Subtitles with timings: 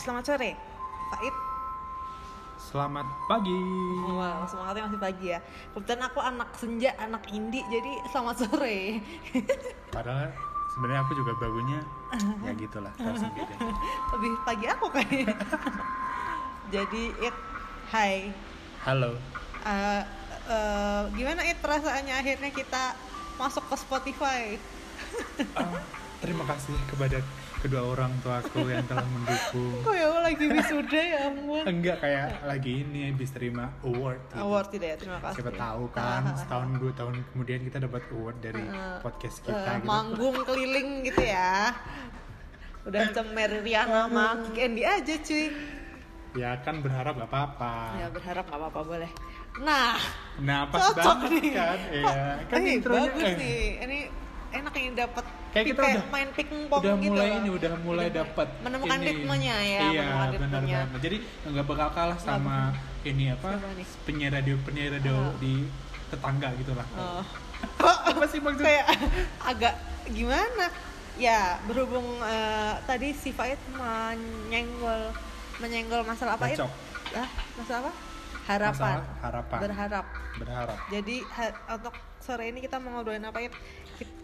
[0.00, 0.50] selamat sore.
[1.12, 1.34] Faid.
[2.56, 3.60] Selamat pagi.
[4.08, 5.40] Wow, semangatnya masih pagi ya.
[5.76, 9.02] Kebetulan aku anak senja, anak indie, jadi selamat sore.
[9.96, 10.32] Padahal
[10.72, 11.80] sebenarnya aku juga bangunnya
[12.46, 13.54] ya gitulah, sendiri.
[14.16, 15.36] Lebih pagi aku kayaknya.
[16.74, 17.36] jadi it,
[17.92, 18.32] hai.
[18.86, 19.18] Halo.
[19.66, 20.02] Eh,
[20.48, 22.96] eh, gimana it perasaannya akhirnya kita
[23.36, 24.42] masuk ke Spotify?
[25.58, 25.80] Ah,
[26.22, 27.18] terima kasih kepada
[27.60, 29.84] kedua orang tuaku yang telah mendukung.
[30.00, 31.62] Ya Allah lagi wisuda ya ampun.
[31.62, 34.20] Enggak kayak lagi ini habis terima award.
[34.26, 34.34] gitu.
[34.40, 35.36] Award tidak ya, terima kasih.
[35.36, 38.64] Siapa tahu kan setahun dua tahun kemudian kita dapat award dari
[39.00, 39.86] podcast Eh, kita gitu.
[39.86, 41.76] manggung keliling gitu ya.
[42.80, 45.44] Udah cemer Riana sama Kiki Andy aja cuy.
[46.30, 47.74] Ya kan berharap gak apa-apa.
[47.98, 49.10] Ya berharap nggak apa-apa boleh.
[49.60, 49.98] Nah,
[50.38, 51.52] Nah pas cocok banget nih.
[51.52, 52.22] kan, iya.
[52.50, 53.60] Kan eh, bagus eh, nih.
[53.82, 53.98] Ini
[54.50, 57.10] enak ini dapat Kayak kita udah- main pingpong udah gitu.
[57.10, 57.38] mulai loh.
[57.38, 59.06] ini udah mulai Udah dapat menemukan ini.
[59.08, 61.00] ritmenya ya, iya benar banget.
[61.00, 62.56] Jadi nggak bakal kalah sama
[63.02, 63.50] ini apa
[64.04, 65.34] penyiar radio penyiar radio Oh.
[65.36, 65.66] di
[66.06, 67.22] tetangga gitulah Oh.
[68.10, 68.86] apa sih maksudnya kayak
[69.42, 69.74] agak
[70.08, 70.66] gimana?
[71.16, 75.12] Ya berhubung eh, tadi si Faid menyenggol
[75.58, 76.64] menyenggol masalah apa itu
[77.12, 77.92] ah masalah apa?
[78.42, 78.72] Harapan.
[78.72, 79.58] Masalah harapan.
[79.60, 80.06] Berharap.
[80.36, 80.76] Berharap.
[80.88, 83.50] Jadi ha- untuk sore ini kita mau ngobrolin apa ya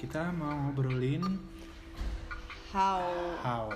[0.00, 1.22] kita mau ngobrolin
[2.72, 3.02] how
[3.40, 3.66] how.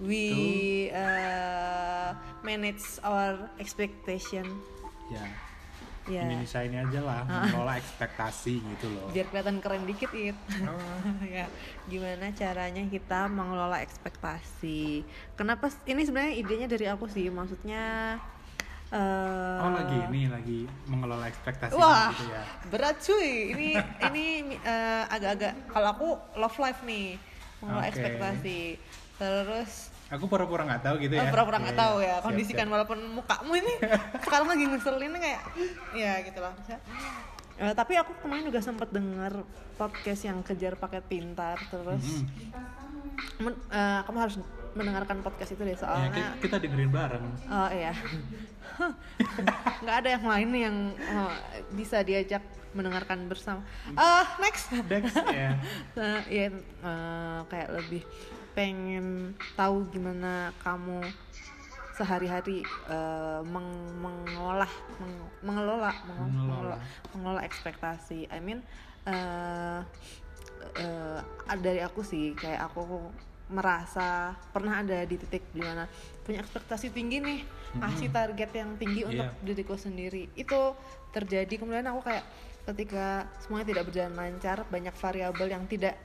[0.00, 4.46] we uh, manage our expectation.
[5.12, 5.26] Ya.
[6.08, 6.24] Ya.
[6.26, 9.12] Indonesia ini aja lah mengelola ekspektasi gitu loh.
[9.12, 10.34] Biar kelihatan keren dikit it.
[10.64, 11.46] Oh, ya.
[11.86, 15.04] Gimana caranya kita mengelola ekspektasi?
[15.36, 18.16] Kenapa ini sebenarnya idenya dari aku sih maksudnya
[18.90, 23.68] eh, oh lagi ini lagi mengelola ekspektasi wah gitu ya berat cuy ini
[24.10, 27.14] ini eh, agak-agak kalau aku love life nih
[27.58, 27.90] mengelola Oke.
[27.92, 28.60] ekspektasi
[29.16, 29.72] terus
[30.08, 32.02] aku pura-pura nggak tahu gitu Oh, ya pura-pura nggak Iya, tahu iya.
[32.02, 32.74] ya Siap, kondisikan siap.
[32.74, 33.74] walaupun mukamu ini
[34.24, 35.42] sekarang lagi ngeselin kayak
[35.92, 36.80] ya gitulah Maksudnya,
[37.56, 39.32] eh, tapi aku kemarin juga sempat dengar
[39.76, 42.26] podcast yang kejar paket pintar terus Mhm.
[43.40, 44.36] men- eh, kamu harus
[44.72, 47.24] mendengarkan podcast itu deh Ya, soalnya ki- kita dengerin bareng.
[47.46, 47.90] Oh iya.
[49.82, 51.32] Nggak ada yang lain yang eh,
[51.72, 53.66] bisa diajak mendengarkan bersama.
[53.92, 54.70] Ah next.
[54.86, 55.58] Dex ya.
[55.92, 58.02] Nah, ya eh, kayak lebih
[58.50, 61.02] pengen tahu gimana kamu
[61.94, 66.30] sehari-hari eh, meng- mengolah meng- mengelola meng- Mengelola.
[66.30, 66.76] mengelola
[67.12, 68.26] mengelola ekspektasi.
[68.26, 68.62] I mean
[69.02, 69.80] eh
[70.76, 71.18] eh,
[71.56, 73.10] dari aku sih kayak aku
[73.50, 75.84] merasa pernah ada di titik di mana
[76.22, 77.40] punya ekspektasi tinggi nih
[77.76, 79.42] kasih target yang tinggi untuk Iya.
[79.42, 80.60] diriku sendiri itu
[81.10, 82.24] terjadi kemudian aku kayak
[82.64, 83.06] ketika
[83.38, 85.98] semuanya tidak berjalan lancar banyak variabel yang tidak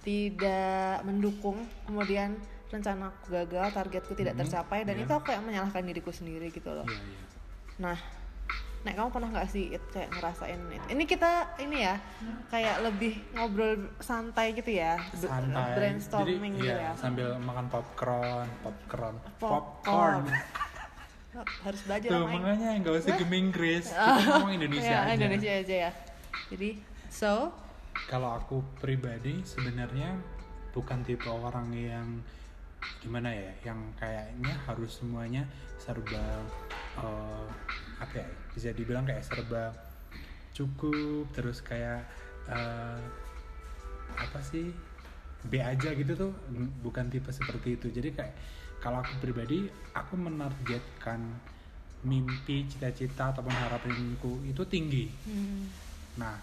[0.00, 2.36] tidak mendukung kemudian
[2.68, 5.04] rencana aku gagal targetku tidak Mhm, tercapai dan iya.
[5.04, 7.20] itu aku kayak menyalahkan diriku sendiri gitu loh Iya, iya.
[7.78, 7.98] nah
[8.82, 10.82] Nek kamu pernah nggak sih It, kayak ngerasain it?
[10.90, 11.94] ini kita ini ya
[12.50, 15.78] kayak lebih ngobrol santai gitu ya santai.
[15.78, 16.92] brainstorming Jadi, gitu iya, ya.
[16.98, 20.22] sambil makan popcorn popcorn Popcorn.
[20.22, 20.24] popcorn.
[21.64, 25.14] Harus belajar tuh sama makanya nggak usah game Inggris kita ngomong Indonesia Ya, aja.
[25.14, 25.90] Indonesia aja ya.
[26.50, 26.70] Jadi
[27.08, 27.32] so?
[28.04, 30.10] Kalau aku pribadi sebenarnya
[30.72, 32.08] bukan tipe orang yang
[32.98, 35.46] gimana ya yang kayaknya harus semuanya
[35.78, 36.18] serba
[36.98, 37.46] eh,
[37.96, 39.72] apa ya bisa dibilang kayak serba
[40.52, 42.04] cukup terus kayak
[42.48, 43.00] eh,
[44.16, 44.68] apa sih
[45.42, 46.32] B aja gitu tuh
[46.84, 48.34] bukan tipe seperti itu jadi kayak
[48.78, 51.18] kalau aku pribadi aku menargetkan
[52.02, 55.82] mimpi cita-cita ataupun harapanku itu tinggi hmm,
[56.20, 56.36] Nah,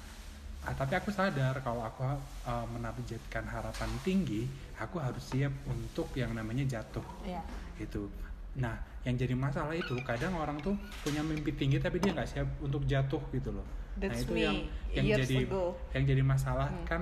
[0.66, 2.02] ah, tapi aku sadar kalau aku
[2.48, 4.50] uh, menargetkan harapan tinggi,
[4.82, 7.06] aku harus siap untuk yang namanya jatuh.
[7.26, 7.42] ya
[7.78, 8.10] Itu.
[8.58, 12.48] Nah, yang jadi masalah itu kadang orang tuh punya mimpi tinggi tapi dia nggak siap
[12.60, 13.64] untuk jatuh gitu loh.
[13.96, 14.58] nah, That's itu me yang
[14.92, 15.64] yang years jadi ago.
[15.92, 16.84] yang jadi masalah Hmm.
[16.84, 17.02] kan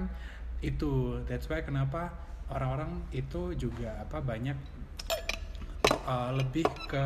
[0.59, 0.91] itu.
[1.25, 2.13] That's why kenapa
[2.47, 4.57] orang-orang itu juga apa banyak
[6.03, 7.05] uh, lebih ke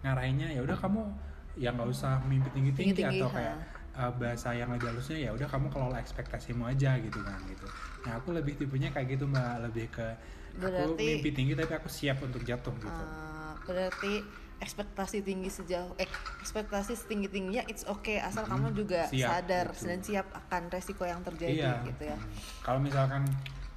[0.00, 1.00] ngarahinnya ya udah kamu
[1.54, 3.34] ya nggak usah mimpi tinggi tinggi Tinggi-tinggi, atau ha.
[3.34, 3.56] kayak
[3.94, 7.66] uh, bahasa yang lebih halusnya ya udah kamu kelola ekspektasimu aja gitu kan gitu.
[8.04, 10.06] Nah aku lebih tipenya kayak gitu mbak lebih ke
[10.54, 13.02] aku Berarti- mimpi tinggi tapi aku siap untuk jatuh gitu.
[13.02, 13.33] Eh,
[13.64, 14.24] berarti
[14.62, 16.08] ekspektasi tinggi sejauh eh,
[16.40, 19.84] ekspektasi setinggi tingginya it's okay asal kamu juga siap, sadar gitu.
[19.90, 21.84] dan siap akan resiko yang terjadi iya.
[21.84, 22.30] gitu ya Hmm.
[22.62, 23.26] Kalau misalkan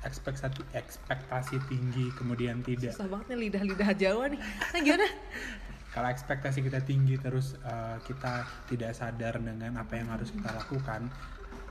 [0.06, 5.08] ekspektasi ekspektasi tinggi kemudian tidak susah banget nih lidah-lidah Jawa nih nah gimana
[5.98, 11.10] kalau ekspektasi kita tinggi terus uh, kita tidak sadar dengan apa yang harus kita lakukan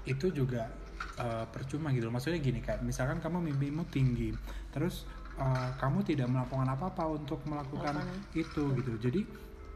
[0.07, 0.71] itu juga
[1.19, 2.15] uh, percuma gitu loh.
[2.19, 4.35] maksudnya gini kayak misalkan kamu mimpimu tinggi
[4.75, 5.07] terus
[5.39, 8.03] uh, kamu tidak melakukan apa-apa untuk melakukan
[8.37, 8.93] itu gitu.
[9.01, 9.21] Jadi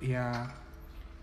[0.03, 0.49] ya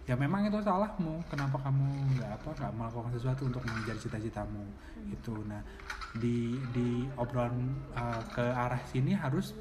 [0.07, 1.25] ya memang itu salahmu.
[1.27, 1.85] Kenapa kamu
[2.17, 4.63] nggak apa nggak melakukan sesuatu untuk mengejar cita-citamu
[5.07, 5.61] itu nah
[6.17, 9.53] di di obrolan uh, ke arah sini harus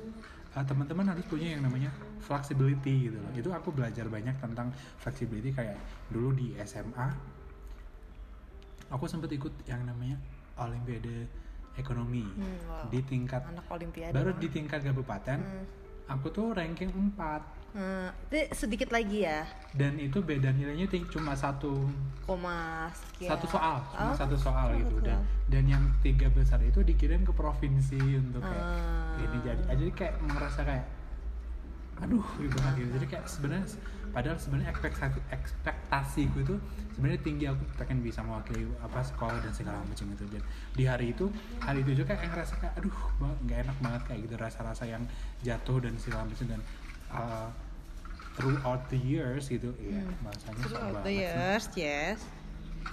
[0.55, 1.91] uh, teman-teman harus punya yang namanya
[2.23, 3.33] flexibility gitu loh.
[3.35, 4.71] Itu aku belajar banyak tentang
[5.01, 5.51] flexibility.
[5.53, 5.77] Kayak
[6.13, 7.37] dulu di SMA
[8.91, 10.15] aku sempat ikut yang namanya
[10.63, 11.27] olimpiade
[11.77, 12.89] ekonomi Hmm, wow.
[12.89, 14.43] di tingkat anak olimpiade baru banget.
[14.43, 15.65] di tingkat kabupaten Hmm.
[16.09, 21.85] aku tuh ranking 4 Hmm, itu sedikit lagi ya dan itu beda nilainya cuma satu
[22.25, 26.81] koma sekian satu soal cuma Oh, satu soal gitu dan dan yang tiga besar itu
[26.81, 29.21] dikirim ke provinsi untuk kayak Ah.
[29.21, 30.89] ini jadi jadi kayak merasa kayak
[32.03, 32.89] aduh gitu kan gitu.
[33.01, 33.67] Jadi kayak sebenarnya
[34.13, 36.55] padahal sebenarnya ekspektasi ekspektasiku itu
[36.97, 37.45] sebenarnya tinggi.
[37.49, 40.43] Aku pengen bisa mewakili apa sekolah dan segala macam itu dan
[40.77, 41.27] di hari itu
[41.61, 42.97] hari itu juga kayak ngerasa kayak aduh
[43.45, 44.35] nggak enak banget kayak gitu.
[44.37, 45.03] Rasa-rasa yang
[45.41, 46.61] jatuh dan segala macam dan
[47.13, 47.49] uh,
[48.37, 49.73] throughout the years gitu.
[49.81, 51.25] Iya bahasanya sok Throughout banget the sih.
[51.25, 52.19] years, yes.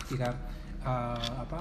[0.07, 0.33] ketika
[0.87, 1.59] uh, apa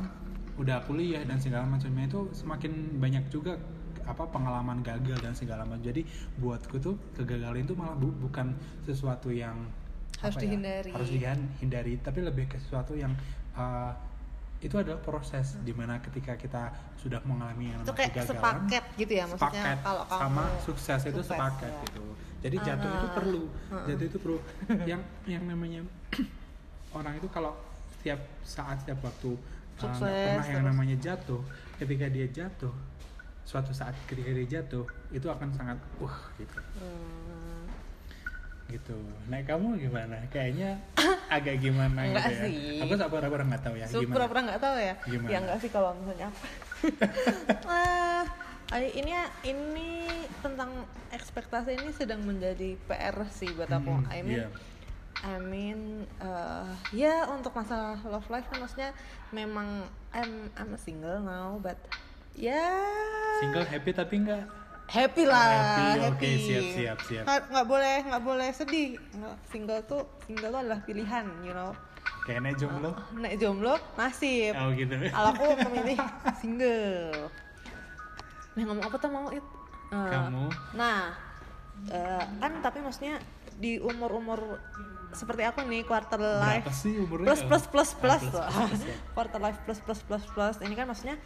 [0.61, 3.57] udah kuliah dan segala macamnya itu semakin banyak juga
[4.05, 6.03] apa pengalaman gagal dan segala macam jadi
[6.37, 9.57] buatku tuh kegagalan itu malah bu- bukan sesuatu yang
[10.19, 10.91] Harus ya, dihindari.
[10.95, 13.11] harus dihindari tapi lebih ke sesuatu yang
[13.55, 13.91] uh,
[14.63, 19.13] itu adalah proses di mana ketika kita sudah mengalami yang Itu kayak kegagalan sepaket gitu
[19.19, 21.83] ya maksudnya sepaket kalau kamu sama sukses itu sukses, sepaket ya.
[21.91, 22.05] gitu
[22.43, 23.87] jadi jatuh itu perlu Heeh.
[23.91, 24.39] jatuh itu perlu
[24.87, 25.81] yang yang namanya
[26.99, 27.53] orang itu kalau
[27.99, 29.39] setiap saat setiap waktu uh,
[29.83, 31.43] nggak Sukses, pernah yang namanya jatuh
[31.75, 32.71] ketika dia jatuh
[33.43, 36.59] suatu saat ketika dia jatuh itu akan sangat wah gitu.
[36.79, 37.67] Hmm,
[38.71, 38.97] gitu.
[39.29, 40.17] Nah kamu gimana?
[40.33, 40.79] Kayaknya
[41.33, 42.45] agak gimana Enggak gitu ya.
[42.47, 42.81] sih.
[42.85, 44.15] aku tak pura-pura nggak tahu ya so, gimana.
[44.17, 44.95] pura-pura nggak tahu ya?
[45.05, 45.31] Gimana?
[45.31, 46.47] ya nggak sih kalau misalnya apa.
[48.73, 49.13] Ay- ini
[49.45, 50.09] ini
[50.41, 53.93] tentang ekspektasi ini sedang menjadi PR sih buat aku.
[53.93, 54.49] Hmm, I mean iya.
[55.23, 58.91] I mean uh, ya untuk masalah love life kan maksudnya
[59.29, 61.77] memang I'm I'm a single now but
[62.35, 62.65] ya.
[63.39, 64.43] Single happy tapi nggak
[64.85, 67.25] happy lah Happy, oke, happy, siap, siap, siap.
[67.25, 69.01] Nggak, boleh nggak boleh sedih.
[69.49, 71.73] Single tuh single tuh adalah pilihan you know.
[72.23, 72.91] Kayaknya jomblo?
[73.15, 74.55] Naik jomblo nasib.
[74.55, 74.95] Oh gitu.
[74.95, 75.99] Kalau aku memilih
[76.37, 77.31] single.
[78.53, 79.27] Nah ngomong apa tuh mau?
[79.29, 79.43] It
[79.93, 80.49] Eh, Kamu?
[80.73, 81.13] nah
[81.85, 83.21] eh, kan tapi maksudnya
[83.61, 84.41] di umur umur
[85.13, 86.65] seperti aku nih quarter life.
[86.65, 88.83] berapa sih umurnya plus plus plus Ah, plus, plus, plus, plus,
[89.17, 90.57] quarter life plus plus plus plus.
[90.65, 91.21] Ini kan maksudnya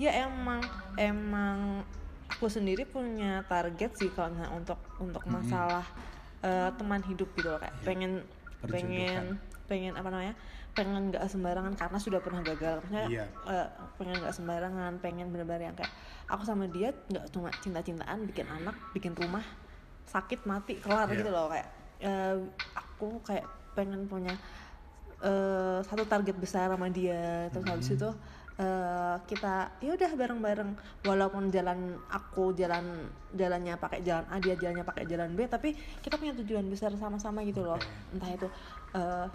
[0.00, 0.64] ya emang
[0.96, 1.84] emang
[2.24, 5.36] aku sendiri punya target sih kalau misalnya untuk untuk Mm-mm.
[5.36, 5.84] masalah
[6.40, 7.84] eh, teman hidup gitu loh kayak Iya.
[7.84, 8.12] pengen
[8.64, 9.24] pengen
[9.68, 10.34] pengen apa namanya
[10.72, 13.24] pengen nggak sembarangan karena sudah pernah gagal maksudnya Iya.
[13.44, 13.68] eh,
[14.00, 15.92] pengen nggak sembarangan pengen benar-benar yang kayak
[16.26, 19.44] aku sama dia nggak cuma cinta-cintaan bikin anak bikin rumah
[20.08, 21.20] sakit mati kelar Iya.
[21.20, 21.68] gitu loh kayak
[22.00, 22.36] eh,
[22.72, 23.44] aku kayak
[23.76, 24.32] pengen punya
[25.20, 27.96] eh, satu target besar sama dia terus habis Mhm.
[28.00, 28.10] itu
[28.58, 30.70] eh, kita ya udah bareng-bareng.
[31.04, 36.18] Walaupun jalan aku jalan jalannya pakai jalan A dia jalannya pakai jalan B tapi kita
[36.18, 37.78] punya tujuan besar sama-sama gitu loh.
[38.10, 38.48] Entah itu
[38.94, 39.26] eh,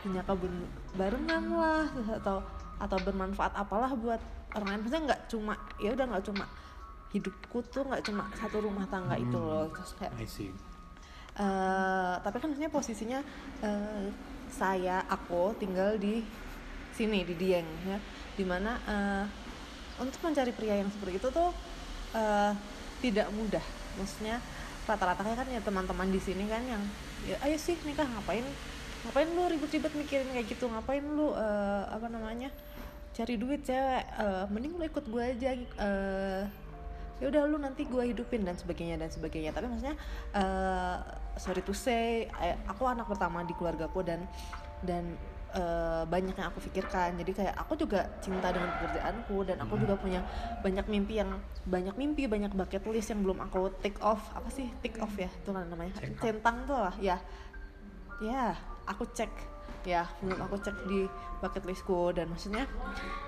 [0.00, 0.54] punya kebun
[0.96, 1.86] barengan lah
[2.20, 2.40] atau
[2.80, 4.20] atau bermanfaat apalah buat
[4.56, 4.80] orang lain.
[4.82, 6.44] Maksudnya nggak cuma ya udah nggak cuma
[7.10, 9.48] hidupku tuh nggak cuma satu rumah tangga itu Hmm.
[9.48, 9.66] loh.
[9.72, 10.50] Terus kayak I see.
[11.30, 13.20] Eh, tapi kan maksudnya posisinya
[13.62, 14.06] eh,
[14.50, 16.20] saya aku tinggal di
[16.90, 17.96] sini di Dieng ya
[18.34, 19.24] di mana eh,
[20.00, 21.50] untuk mencari pria yang seperti itu tuh
[22.16, 22.52] eh,
[23.00, 23.64] tidak mudah.
[23.98, 24.38] Maksudnya
[24.88, 26.82] rata-rata kan ya teman-teman di sini kan yang
[27.28, 28.42] ya ayo sih nikah ngapain?
[29.06, 30.66] Ngapain lu ribet-ribet mikirin kayak gitu?
[30.68, 32.48] Ngapain lu eh, apa namanya
[33.14, 34.04] cari duit cewek?
[34.18, 36.42] Eh, mending lu ikut gue aja eh,
[37.20, 39.52] ya udah lu nanti gue hidupin dan sebagainya dan sebagainya.
[39.52, 39.96] Tapi maksudnya
[40.32, 40.96] eh,
[41.36, 42.28] sorry to say
[42.68, 44.24] aku anak pertama di keluargaku dan
[44.80, 45.16] dan
[45.54, 47.18] eh, banyak yang aku pikirkan.
[47.18, 50.20] Jadi kayak aku juga cinta dengan pekerjaanku dan aku juga punya
[50.62, 51.30] banyak mimpi yang
[51.66, 54.30] banyak mimpi banyak bucket list yang belum aku take off.
[54.34, 54.70] Apa sih?
[54.80, 55.28] Take off ya?
[55.28, 55.94] Itu namanya.
[55.98, 57.16] Check centang tuh lah ya.
[58.22, 58.54] Ya
[58.86, 59.30] aku cek.
[59.88, 61.08] Ya belum aku cek di
[61.40, 62.12] bucket listku.
[62.14, 62.68] Dan maksudnya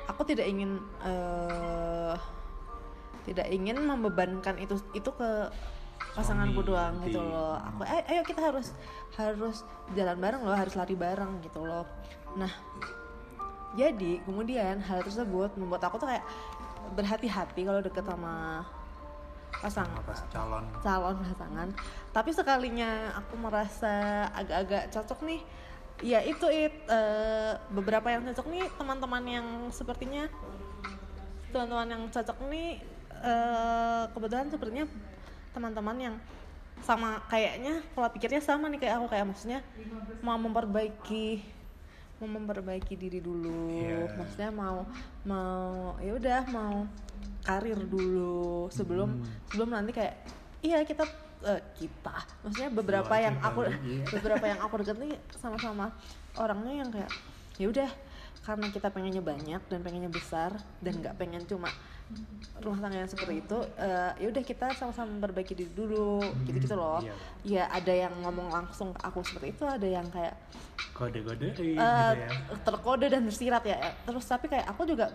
[0.06, 2.16] aku tidak ingin eh
[3.22, 5.30] tidak ingin membebankan itu itu ke
[6.12, 6.68] pasanganku Suami.
[6.68, 7.56] doang gitu loh.
[7.56, 8.76] Aku ayo, ayo kita harus
[9.16, 9.64] harus
[9.96, 11.88] jalan bareng loh harus lari bareng gitu loh.
[12.36, 12.52] Nah
[13.72, 16.24] jadi kemudian hal tersebut membuat aku tuh kayak
[16.92, 18.66] berhati-hati kalau deket sama
[19.62, 20.00] pasangan.
[20.04, 20.64] Apa calon.
[20.84, 21.68] Calon pasangan.
[22.12, 25.40] Tapi sekalinya aku merasa agak-agak cocok nih.
[26.02, 30.26] Ya itu it eh, beberapa yang cocok nih teman-teman yang sepertinya
[31.52, 32.80] teman-teman yang cocok nih
[33.22, 34.84] eh, kebetulan sepertinya
[35.52, 36.16] teman-teman yang
[36.82, 39.60] sama kayaknya pola pikirnya sama nih kayak aku kayak maksudnya
[40.18, 41.44] mau memperbaiki
[42.18, 44.14] mau memperbaiki diri dulu Iya.
[44.16, 44.86] maksudnya mau
[45.22, 46.86] mau ya udah mau
[47.42, 49.26] karir dulu sebelum Hmm.
[49.46, 50.14] sebelum nanti kayak
[50.60, 51.06] iya kita
[51.42, 54.02] eh, kita maksudnya beberapa aja yang aku iya.
[54.18, 55.90] beberapa yang aku deket nih sama-sama
[56.34, 57.10] orangnya yang kayak
[57.58, 57.90] ya udah
[58.42, 60.50] karena kita pengennya banyak dan pengennya besar
[60.82, 61.70] dan nggak pengen cuma
[62.62, 67.02] rumah tangga yang seperti itu eh, ya udah kita sama-sama memperbaiki diri dulu gitu-gitu loh.
[67.02, 67.14] iya.
[67.42, 70.38] ya ada yang ngomong langsung ke aku seperti itu ada yang kayak
[70.94, 72.30] kode-kode eh, gitu ya.
[72.62, 73.76] terkode dan tersirat ya.
[74.06, 75.10] Terus tapi kayak aku juga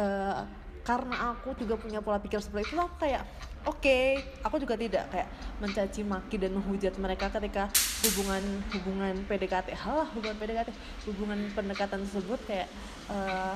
[0.00, 0.40] eh,
[0.88, 3.20] karena aku juga punya pola pikir seperti itu aku kayak
[3.68, 3.98] oke
[4.40, 5.28] aku juga tidak kayak
[5.60, 7.68] mencaci maki dan menghujat mereka ketika
[8.08, 10.72] hubungan hubungan PDKT halah hubungan PDKT
[11.12, 12.72] hubungan pendekatan tersebut kayak
[13.12, 13.54] eh,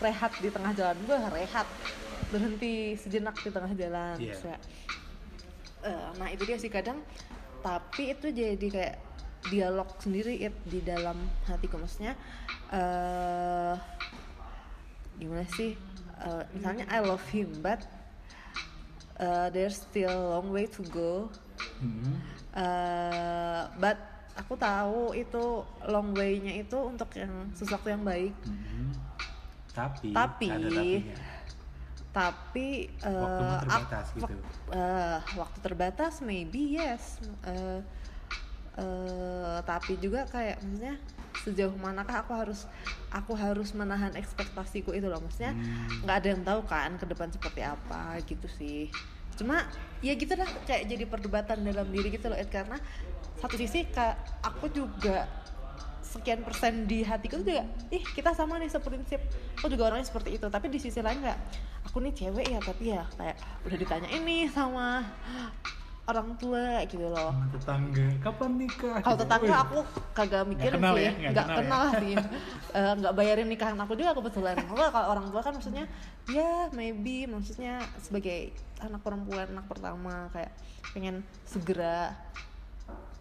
[0.00, 0.96] rehat di tengah jalan.
[1.04, 1.66] Gue rehat.
[2.32, 4.16] Berhenti sejenak di tengah jalan.
[4.16, 4.32] Iya.
[4.32, 4.60] Terus kayak,
[5.84, 7.02] eh, nah itu dia sih kadang.
[7.60, 8.96] Tapi itu jadi kayak
[9.50, 11.18] dialog sendiri It, di dalam
[11.50, 11.76] hatiku.
[11.76, 12.14] Maksudnya
[12.70, 13.74] eh
[15.18, 15.76] gimana sih?
[16.22, 17.82] Eh, misalnya I love him but
[19.18, 21.26] eh, there's still a long way to go.
[21.82, 22.16] Hmm.
[22.54, 23.98] Eh, but
[24.32, 28.32] aku tahu itu long way-nya itu untuk yang sesuatu yang baik.
[28.46, 28.94] Hmm.
[29.72, 31.16] Tapi Tapi, ada tapinya.
[32.12, 32.68] tapi
[33.00, 34.20] Waktumu ak- terbatas gitu.
[34.20, 37.80] wak- eh, waktu terbatas maybe yes Eh,
[38.76, 40.96] eh, tapi juga kayak maksudnya
[41.34, 42.68] sejauh manakah aku harus
[43.08, 46.04] aku harus menahan ekspektasiku itu loh maksudnya Hmm.
[46.04, 48.88] nggak ada yang tahu kan ke depan seperti apa gitu sih
[49.34, 49.64] cuma
[49.98, 52.76] ya gitu lah kayak jadi perdebatan dalam diri gitu loh Ed karena
[53.36, 54.14] satu sisi kak
[54.44, 55.24] aku juga
[56.12, 59.20] sekian persen di hatiku tuh juga ih kita sama nih seprinsip.
[59.58, 61.40] Aku juga orangnya seperti itu tapi di sisi lain kayak
[61.88, 65.08] aku nih cewek ya tapi ya kayak udah ditanya ini sama
[66.02, 67.30] orang tua gitu loh.
[67.30, 68.06] Sama tetangga.
[68.18, 68.98] Kapan nikah?
[69.00, 69.78] Kalau tetangga aku
[70.12, 71.04] kagak mikirin kenal sih.
[71.06, 72.00] ya, nggak nggak kenal kenal, ya.
[72.02, 72.14] sih
[73.00, 74.56] nggak bayarin nikahan aku juga kebetulan.
[74.58, 75.84] Kalau kalau orang tua kan maksudnya
[76.26, 78.50] ya maybe maksudnya sebagai
[78.82, 80.52] anak perempuan anak pertama kayak
[80.90, 82.18] pengen segera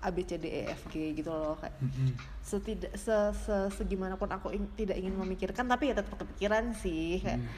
[0.01, 2.13] A B C D E F G gitu loh kayak Mm-mm.
[2.41, 7.38] setidak se, se segimanapun aku ing- tidak ingin memikirkan tapi ya tetap kepikiran sih kayak
[7.38, 7.50] Hmm.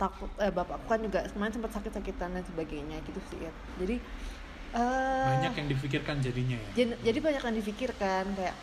[0.00, 4.00] takut eh bapakku kan juga kemarin sempat sakit-sakitan dan sebagainya gitu sih ya jadi
[4.70, 6.68] eh banyak yang dipikirkan jadinya ya?
[6.72, 8.56] jadi, jadi banyak yang difikirkan kayak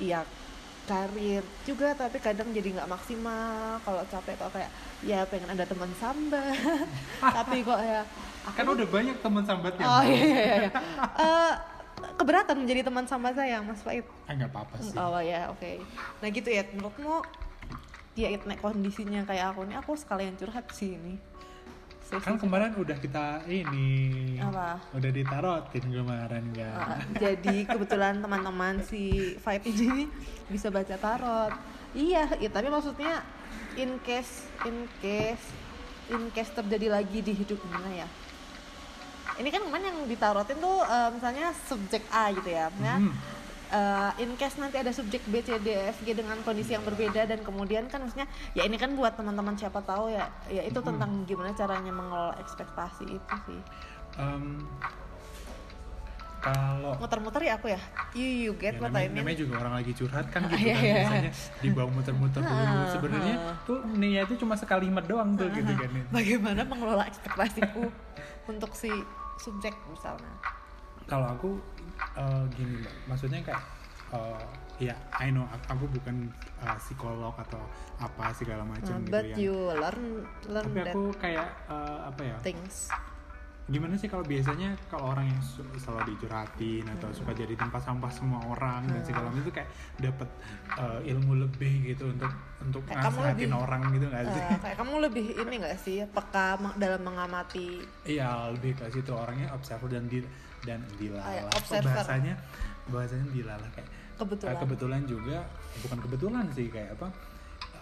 [0.00, 0.20] iya
[0.82, 4.70] karir juga tapi kadang jadi nggak maksimal kalau capek kok kayak
[5.06, 6.56] ya pengen ada teman sambat
[7.38, 8.02] tapi kok ya
[8.42, 10.70] aku kan udah banyak teman sambatnya oh iya iya iya.
[11.22, 11.52] Eh,
[12.18, 15.72] keberatan menjadi teman sambat saya Mas Faid ah nggak apa-apa sih oh ya oke
[16.20, 17.24] nah gitu ya menurutmu
[18.18, 21.16] ya it nek kondisinya kayak aku nih aku sekalian curhat sih ini
[22.18, 24.82] kan kemarin udah kita ini Apa?
[24.98, 30.10] udah ditarotin kemarin kan Uh, jadi kebetulan teman-teman si Fight ini
[30.50, 31.54] bisa baca tarot.
[31.94, 33.22] Iya, ya, tapi maksudnya
[33.78, 35.46] in case in case
[36.10, 38.08] in case terjadi lagi di hidup gimana ya?
[39.40, 42.96] Ini kan kemarin yang ditarotin tuh uh, misalnya subjek A gitu ya, ya.
[43.00, 43.12] Hmm.
[43.70, 46.82] Uh, in case nanti ada subjek B, C, D, E, F, G dengan kondisi yang
[46.82, 50.74] berbeda dan kemudian kan maksudnya ya ini kan buat teman-teman siapa tahu ya ya itu
[50.82, 53.62] tentang gimana caranya mengelola ekspektasi itu sih
[54.18, 54.66] Em,
[56.40, 57.80] kalau muter-muter ya aku ya
[58.16, 60.56] you you get ya, what namanya, I mean namanya juga orang lagi curhat kan gitu
[60.56, 60.94] Iya, kan iya.
[60.96, 61.30] biasanya
[61.60, 63.34] dibawa muter-muter dulu sebenarnya
[63.68, 67.92] tuh niatnya cuma sekalimat doang tuh gitu kan bagaimana mengelola ekspektasiku
[68.50, 68.88] untuk si
[69.40, 70.34] subjek misalnya.
[71.08, 71.50] Kalau aku
[72.14, 72.94] eh, gini mbak.
[73.08, 73.64] Maksudnya kayak
[74.12, 74.44] eh,
[74.78, 75.48] ya I know.
[75.48, 76.28] Aku, aku bukan
[76.60, 77.62] eh, psikolog atau
[77.96, 80.04] apa segala macam Nah, gitu but ya you learn
[80.48, 82.36] learn tapi that aku kayak eh, apa ya?
[82.44, 82.92] things
[83.70, 85.40] gimana sih kalau biasanya kalau orang yang
[85.76, 90.26] selalu dicurhatin atau suka jadi tempat sampah semua orang dan segala macam itu kayak dapat
[90.74, 94.42] eh, ilmu lebih gitu untuk untuk Kayak kamu nasihatin lebih- orang gitu nggak sih?
[94.42, 97.68] Eh, kayak kamu lebih ini gak sih peka dalam mengamati?
[98.04, 100.18] Iya lebih ke situ orangnya observer dan di
[100.60, 101.88] dan Ah, ya, dilalah Kok observer.
[101.88, 102.34] bahasanya
[102.86, 104.52] bahasanya dilalah kayak kebetulan.
[104.52, 105.38] Eh, kebetulan juga
[105.80, 107.08] bukan kebetulan sih kayak apa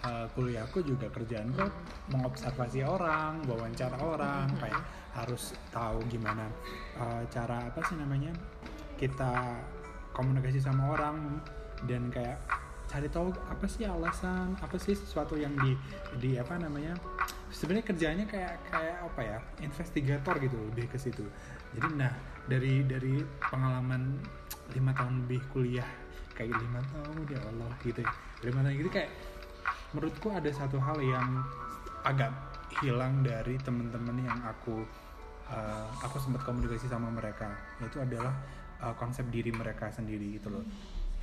[0.05, 1.65] eh, kuliahku juga kerjaanku
[2.13, 4.81] mengobservasi orang wawancara orang kayak
[5.15, 6.47] harus tahu gimana
[6.99, 8.31] eh, cara apa sih namanya
[8.99, 9.59] kita
[10.11, 11.39] komunikasi sama orang
[11.87, 12.43] dan kayak
[12.89, 15.77] cari tahu apa sih alasan apa sih sesuatu yang di
[16.17, 16.97] di apa namanya
[17.53, 21.21] sebenarnya kerjanya kayak kayak apa ya investigator gitu lebih ke situ.
[21.77, 22.09] Jadi nah
[22.49, 24.17] dari dari pengalaman
[24.73, 25.85] lima tahun lebih kuliah
[26.33, 28.11] kayak lima tahun ya Allah gitu ya.
[28.41, 29.09] Lima tahun gitu kayak
[29.93, 31.41] menurutku ada satu hal yang
[32.05, 32.31] agak
[32.79, 34.85] hilang dari temen-temen yang aku
[35.49, 37.49] uh, aku sempat komunikasi sama mereka
[37.81, 38.31] itu adalah
[38.79, 40.65] uh, konsep diri mereka sendiri gitu loh.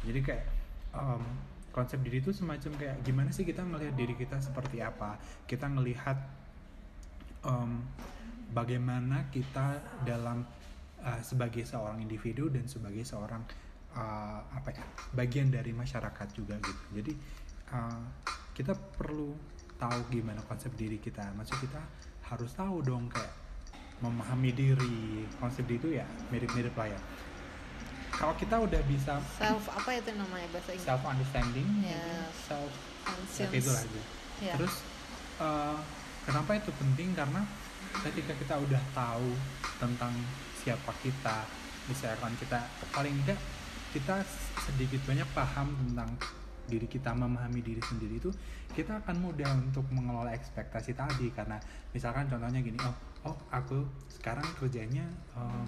[0.05, 0.45] Jadi kayak
[0.93, 1.23] um,
[1.71, 5.17] konsep diri itu semacam kayak gimana sih kita ngelihat diri kita seperti apa?
[5.49, 6.19] Kita ngelihat
[7.47, 7.85] um,
[8.53, 10.45] bagaimana kita dalam
[11.01, 13.43] uh, sebagai seorang individu dan sebagai seorang
[13.95, 16.85] uh, apa ya bagian dari masyarakat juga gitu.
[17.01, 17.13] Jadi
[17.73, 18.03] uh,
[18.57, 19.37] kita perlu
[19.77, 21.77] tahu gimana konsep diri kita maksud kita
[22.25, 23.29] harus tahu dong kayak
[24.01, 27.01] memahami diri konsep diri itu ya mirip-mirip lah ya
[28.17, 32.33] kalau kita udah bisa self apa itu namanya bahasa Inggris self understanding Yes.
[32.49, 32.73] self
[33.05, 33.53] Conscience.
[33.53, 34.01] itulah gitu
[34.37, 34.53] Ya.
[34.57, 34.85] terus
[35.41, 35.81] uh,
[36.25, 37.41] kenapa itu penting karena
[38.05, 39.33] ketika kita udah tahu
[39.81, 40.13] tentang
[40.61, 41.45] siapa kita
[41.89, 42.61] misalkan kita
[42.93, 43.41] paling enggak
[43.97, 44.21] kita
[44.61, 46.11] sedikit banyak paham tentang
[46.67, 48.31] diri kita memahami diri sendiri itu
[48.75, 51.33] kita akan mudah untuk mengelola ekspektasi tadi.
[51.33, 51.57] Karena
[51.95, 52.95] misalkan contohnya gini oh
[53.27, 55.67] oh aku sekarang kerjanya um,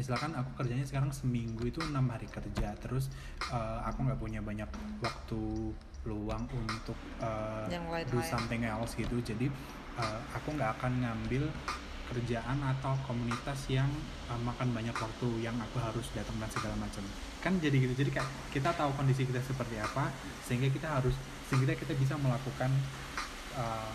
[0.00, 3.12] misalkan aku kerjanya sekarang seminggu itu enam hari kerja terus
[3.52, 4.66] uh, aku nggak punya banyak
[5.04, 5.74] waktu
[6.08, 9.20] luang untuk uh, Yang do something else gitu.
[9.20, 9.52] Jadi
[10.00, 11.44] uh, aku nggak akan ngambil
[12.10, 13.86] kerjaan atau komunitas yang
[14.26, 17.04] uh, makan banyak waktu yang aku harus datang dan segala macam
[17.40, 17.94] kan jadi gitu.
[17.96, 20.12] Jadi kayak kita tahu kondisi kita seperti apa
[20.44, 21.16] sehingga kita harus
[21.48, 22.70] sehingga kita bisa melakukan
[23.56, 23.92] uh,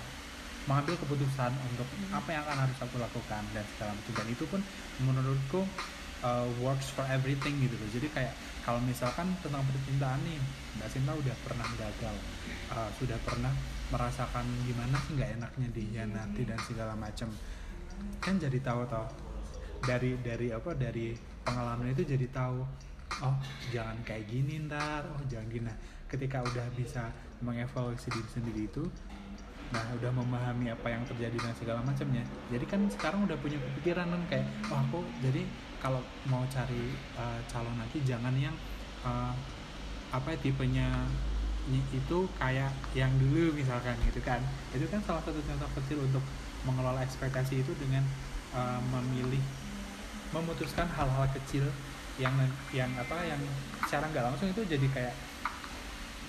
[0.66, 4.14] mengambil keputusan untuk apa yang akan harus aku lakukan dan segala macam.
[4.18, 4.62] Dan itu pun
[5.06, 5.62] menurutku
[6.25, 7.90] uh, works for everything gitu loh.
[7.94, 8.34] Jadi kayak
[8.66, 10.42] kalau misalkan tentang percintaan nih
[10.82, 12.16] Mbak Sinta udah pernah gagal
[12.74, 13.54] uh, sudah pernah
[13.94, 17.30] merasakan gimana sih nggak enaknya dihianati dan segala macam.
[18.18, 19.06] Kan jadi tahu toh
[19.86, 21.14] dari dari apa dari
[21.46, 22.66] pengalaman itu jadi tahu
[23.24, 23.36] oh
[23.72, 25.06] jangan kayak gini ntar.
[25.08, 25.68] Oh jangan gini.
[25.70, 25.78] Nah
[26.10, 27.12] ketika udah bisa
[27.44, 28.84] mengevaluasi diri sendiri itu
[29.74, 32.22] nah udah memahami apa yang terjadi dan segala macamnya.
[32.54, 35.42] Jadi kan sekarang udah punya kepikiran kan kayak oh aku jadi
[35.82, 38.54] kalau mau cari uh, calon nanti jangan yang
[39.01, 39.34] uh,
[40.14, 40.88] apa ya, tipenya
[41.68, 44.40] ny- itu kayak yang dulu misalkan gitu kan.
[44.70, 46.24] Itu kan salah satu contoh kecil untuk
[46.66, 48.06] mengelola ekspektasi itu dengan
[48.54, 49.42] uh, memilih
[50.34, 51.66] memutuskan hal-hal kecil
[52.16, 52.32] yang
[52.72, 53.42] yang apa yang
[53.84, 55.16] secara nggak langsung itu jadi kayak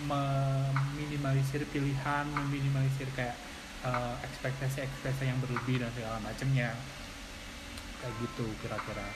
[0.04, 3.36] meminimalisir pilihan, meminimalisir kayak
[3.82, 6.74] eh, ekspektasi-ekspektasi yang berlebih dan segala macamnya
[8.02, 9.06] kayak gitu kira-kira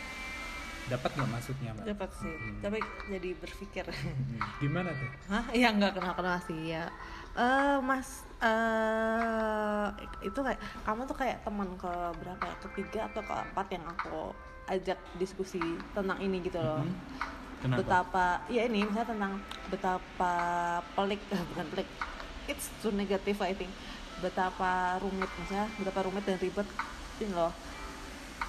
[0.89, 1.87] dapat nggak maksudnya mbak?
[1.87, 2.59] dapat sih Hmm.
[2.65, 5.11] tapi jadi berpikir Hmm, Gimana tuh?
[5.29, 5.45] Hah?
[5.55, 6.89] Ya nggak kenal kenal sih ya.
[7.37, 9.87] Eh mas, eh
[10.27, 12.57] itu kayak kamu tuh kayak teman ke berapa ya?
[12.67, 14.35] Ketiga atau keempat yang aku
[14.71, 15.59] ajak diskusi
[15.91, 16.81] tentang ini gitu loh.
[16.81, 16.95] Mhm.
[17.61, 17.79] Kenapa?
[17.83, 19.33] Betapa, ya ini misalnya tentang
[19.69, 20.33] betapa
[20.95, 21.89] pelik, eh, bukan pelik,
[22.47, 23.69] it's too negative I think.
[24.19, 26.69] Betapa rumit misalnya, betapa rumit dan ribet
[27.19, 27.53] ini loh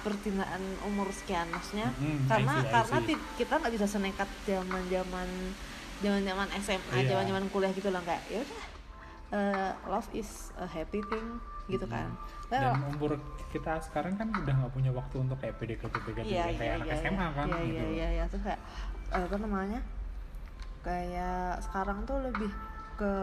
[0.02, 3.18] percintaan umur sekian maksudnya Mhm, I karena see, I karena see.
[3.38, 5.28] kita nggak bisa senekat zaman zaman
[6.02, 7.08] zaman zaman SMA Iya.
[7.14, 8.60] zaman zaman kuliah gitu loh kayak ya udah
[9.30, 11.38] eh, love is a happy thing
[11.72, 12.08] gitu kan
[12.52, 13.16] Dan umur
[13.48, 16.86] kita sekarang kan udah nggak punya waktu untuk kayak PDKT PDKT iya kayak iya anak
[16.86, 17.72] iya SMA kan iya gitu.
[17.72, 18.60] iya iya iya terus kayak
[19.10, 19.80] eh, apa namanya
[20.84, 22.52] kayak sekarang tuh lebih
[23.00, 23.14] ke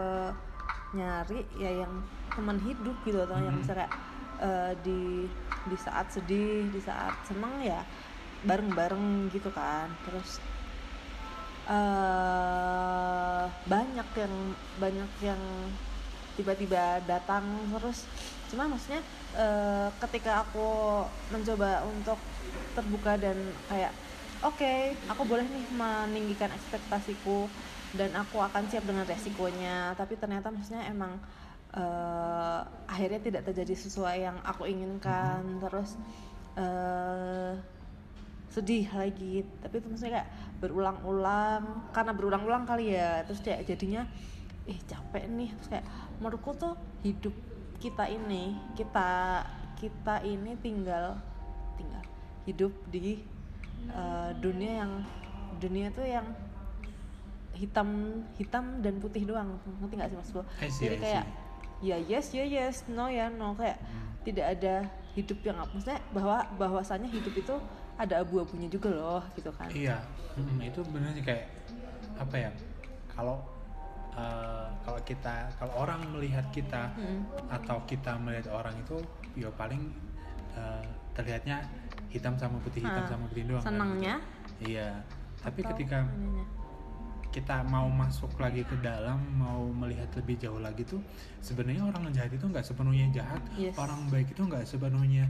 [0.89, 1.93] nyari ya yang
[2.33, 3.61] teman hidup gitu atau yang Mhm.
[3.61, 3.93] bisa kayak
[4.41, 5.01] eh, di
[5.69, 7.85] di saat sedih di saat seneng ya
[8.41, 10.41] bareng bareng gitu kan terus
[11.69, 14.33] eh banyak yang
[14.79, 15.41] banyak yang
[16.33, 18.09] tiba-tiba datang terus
[18.49, 19.01] cuma maksudnya
[19.37, 22.17] eh, ketika aku mencoba untuk
[22.73, 23.37] terbuka dan
[23.69, 23.93] kayak
[24.41, 24.73] oke
[25.09, 27.45] aku boleh nih meninggikan ekspektasiku
[27.93, 29.97] dan aku akan siap dengan resikonya.
[29.97, 31.17] Tapi ternyata maksudnya emang
[31.73, 35.61] eh, akhirnya tidak terjadi sesuai yang aku inginkan.
[35.61, 35.97] Terus
[36.57, 37.53] eh
[38.49, 39.45] sedih lagi.
[39.61, 43.25] Tapi itu maksudnya kayak berulang-ulang karena berulang-ulang kali ya.
[43.25, 44.05] Terus kayak jadinya
[44.69, 45.49] eh capek nih.
[45.57, 45.85] Terus kayak
[46.21, 47.33] menurutku tuh hidup
[47.79, 49.41] kita ini kita
[49.79, 51.15] kita ini tinggal
[51.79, 52.03] tinggal
[52.43, 53.23] hidup di
[53.87, 54.91] eh, dunia yang
[55.59, 56.27] dunia tuh yang
[57.55, 57.87] hitam
[58.39, 59.59] hitam dan putih doang.
[59.83, 61.25] Ngerti nggak sih I see, jadi kayak
[61.79, 63.55] ya yes ya yes no ya no.
[63.55, 64.07] Kayak Hmm.
[64.27, 64.75] tidak ada
[65.15, 67.55] hidup yang maksudnya bahwa bahwasannya hidup itu
[67.99, 69.67] ada abu-abunya juga loh gitu kan.
[69.71, 69.99] Iya,
[70.39, 71.51] mm, itu bener sih kayak
[72.15, 72.51] apa ya?
[73.11, 73.43] Kalau
[74.19, 77.23] eh, kalau kita kalau orang melihat kita Mm.
[77.47, 78.99] atau kita melihat orang itu,
[79.35, 79.87] ya paling
[80.53, 81.63] eh, terlihatnya
[82.09, 83.61] hitam sama putih hitam Ah, sama putih doang.
[83.61, 84.15] kan, senangnya
[84.59, 84.75] gitu.
[84.75, 84.89] Iya,
[85.39, 86.45] tapi atau ketika ininya.
[87.29, 90.97] kita mau masuk lagi ke dalam mau melihat lebih jauh lagi tuh
[91.39, 93.77] sebenarnya orang jahat itu nggak sepenuhnya jahat Yes.
[93.77, 95.29] orang baik itu nggak sepenuhnya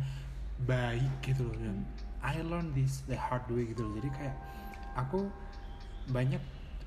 [0.63, 1.83] baik gitu loh dan
[2.23, 4.35] I learned this the hard way gitu loh jadi kayak
[4.95, 5.27] aku
[6.07, 6.39] banyak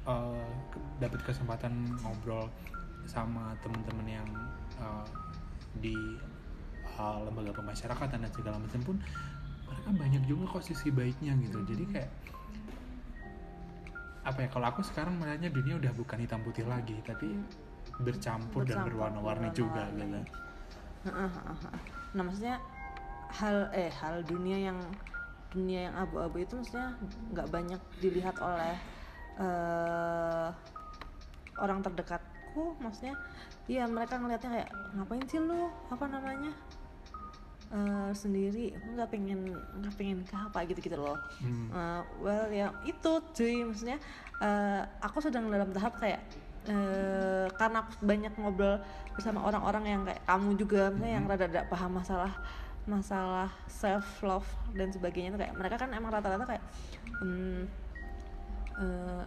[0.07, 2.47] uh, ke- dapat kesempatan ngobrol
[3.07, 4.29] sama teman-teman yang
[4.79, 5.07] uh,
[5.79, 6.19] di
[6.99, 8.97] uh, lembaga pemasyarakatan dan segala macam pun
[9.67, 11.59] mereka banyak juga kok sisi baiknya gitu.
[11.65, 12.11] Jadi kayak
[14.23, 17.35] apa ya kalau aku sekarang melihatnya dunia udah bukan hitam putih lagi tapi
[17.99, 20.23] bercampur, dan Bercampur, berwarna-warni juga gitu.
[22.15, 22.63] Nah maksudnya
[23.35, 24.79] hal eh hal dunia yang
[25.51, 26.95] dunia yang abu-abu itu maksudnya
[27.35, 28.79] nggak banyak dilihat oleh
[29.41, 30.49] eh
[31.63, 33.15] orang terdekatku maksudnya
[33.71, 35.71] iya mereka ngelihatnya kayak ngapain sih lu?
[35.89, 36.53] Apa namanya?
[37.73, 39.49] Eh sendiri nggak pengen
[39.81, 41.17] nggak pengen ke apa gitu gitu loh.
[41.41, 41.69] Hmm.
[41.73, 43.97] Uh, well ya itu cuy maksudnya
[44.43, 46.21] uh, aku sedang dalam tahap kayak
[46.69, 48.77] uh, karena aku banyak ngobrol
[49.15, 52.33] bersama orang-orang yang kayak kamu juga misalnya yang rada-rada paham masalah
[52.83, 56.65] masalah self love dan sebagainya tuh kayak mereka kan emang rata-rata kayak
[57.23, 57.63] hmm,
[58.79, 59.25] uh,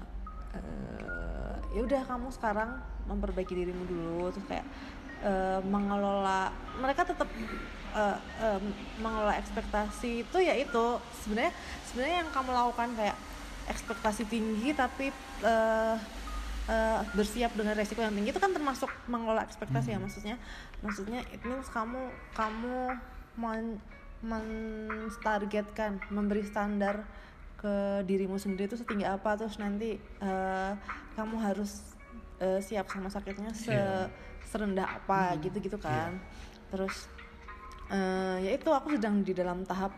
[0.56, 4.66] uh, ya udah kamu sekarang memperbaiki dirimu dulu terus kayak
[5.22, 7.30] uh, mengelola mereka tetap
[7.94, 8.60] uh, uh,
[9.00, 10.86] mengelola ekspektasi itu ya itu
[11.24, 11.54] sebenarnya
[11.92, 13.18] sebenarnya yang kamu lakukan kayak
[13.66, 15.10] ekspektasi tinggi tapi
[15.42, 15.98] uh,
[16.70, 20.06] uh, bersiap dengan resiko yang tinggi itu kan termasuk mengelola ekspektasi ya Hmm.
[20.06, 20.36] maksudnya
[20.82, 22.94] maksudnya it means kamu kamu
[23.36, 23.82] men
[24.26, 27.06] mentargetkan memberi standar
[27.66, 27.76] ke
[28.06, 30.72] dirimu sendiri itu setinggi apa terus nanti eh,
[31.18, 31.98] kamu harus
[32.38, 34.06] eh, siap sama sakitnya se Iya.
[34.46, 36.14] serendah apa Hmm, gitu-gitu kan.
[36.70, 37.10] Terus
[37.90, 39.90] eh, ya itu aku sedang di dalam tahap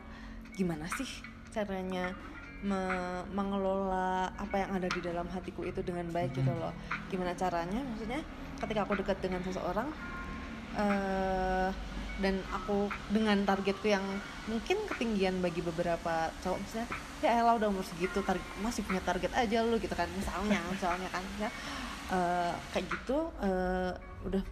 [0.56, 1.08] gimana sih
[1.52, 2.16] caranya
[2.64, 6.64] me- mengelola apa yang ada di dalam hatiku itu dengan baik gitu Hmm.
[6.64, 6.74] loh.
[7.12, 7.84] Gimana caranya?
[7.84, 8.24] Maksudnya
[8.58, 9.92] ketika aku dekat dengan seseorang
[10.80, 11.70] eh
[12.18, 14.02] dan aku dengan targetku yang
[14.50, 16.90] mungkin ketinggian bagi beberapa cowok misalnya
[17.22, 21.10] ya elah udah umur segitu target masih punya target aja lu gitu kan misalnya misalnya
[21.14, 21.50] kan ya.
[22.08, 23.92] Eh, kayak gitu eh,
[24.24, 24.44] udah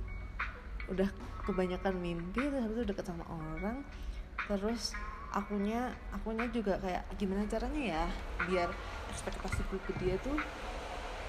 [0.91, 1.09] udah
[1.47, 3.81] kebanyakan mimpi terus habis itu deket sama orang.
[4.45, 4.93] Terus
[5.33, 8.05] akunya akunya juga kayak gimana caranya ya
[8.45, 8.69] biar
[9.09, 10.37] ekspektasiku ke dia tuh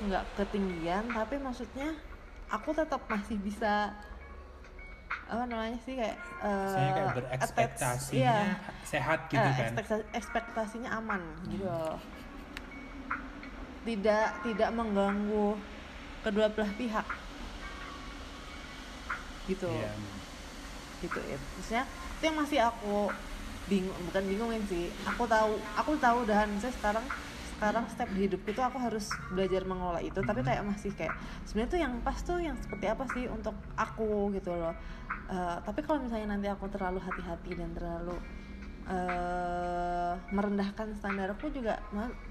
[0.04, 1.06] nggak ketinggian?
[1.14, 1.94] Tapi maksudnya
[2.50, 3.94] aku tetap masih bisa
[5.26, 8.38] apa namanya sih kayak eh, saya kayak attach- berekspektasinya iya,
[8.86, 9.70] sehat gitu eh, kan?
[9.74, 11.98] ekspektasi- ekspektasinya aman gitu loh.
[13.86, 15.54] tidak tidak mengganggu
[16.22, 17.06] kedua belah pihak.
[19.46, 19.70] Gitu.
[19.70, 19.90] Iya.
[20.98, 21.38] gitu ya.
[21.38, 23.14] Maksudnya itu yang masih aku
[23.66, 24.90] bingung bukan bingungin sih.
[25.06, 27.06] Aku tahu aku tahu dan saya sekarang
[27.56, 30.18] sekarang step di hidupku itu aku harus belajar mengelola itu.
[30.18, 31.14] Tapi kayak masih kayak
[31.46, 34.74] sebenarnya tuh yang pas tuh yang seperti apa sih untuk aku gitu loh
[35.26, 38.14] Eh, tapi kalau misalnya nanti aku terlalu hati-hati dan terlalu
[38.86, 41.82] eh merendahkan standar aku juga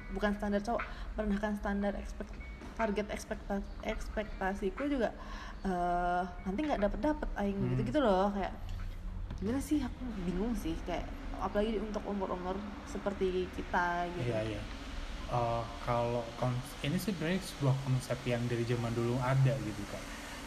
[0.10, 0.80] bukan standar cowok
[1.14, 2.28] merendahkan standar ekspek
[2.74, 5.12] target ekspektasi ekspektasiku juga
[5.62, 7.70] eh nanti nggak dapet dapet aing Hmm.
[7.70, 8.56] gitu gitu loh kayak
[9.36, 11.04] gimana sih aku bingung sih kayak
[11.36, 12.56] apalagi untuk umur umur
[12.88, 14.62] seperti kita gitu Iya iya.
[15.28, 20.00] Eh, kalau kons- ini sebenarnya sebuah konsep yang dari zaman dulu ada gitu kan.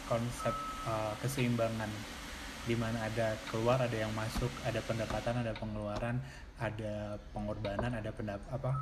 [0.07, 0.55] Konsep
[0.87, 1.91] eh, keseimbangan
[2.67, 6.19] di mana ada keluar, ada yang masuk, ada pendapatan, ada pengeluaran,
[6.59, 8.75] ada pengorbanan, ada pendap apa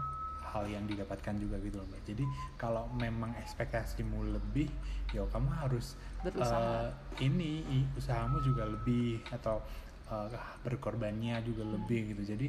[0.47, 2.01] hal yang didapatkan juga gitu loh Mbak.
[2.07, 2.23] Jadi
[2.55, 4.71] kalau memang ekspektasimu lebih,
[5.11, 6.87] ya kamu harus Berusaha.
[6.87, 6.89] eh,
[7.21, 7.61] ini
[7.93, 9.59] usahamu juga lebih atau
[10.07, 10.29] eh,
[10.63, 12.33] berkorbannya juga lebih gitu.
[12.33, 12.47] Jadi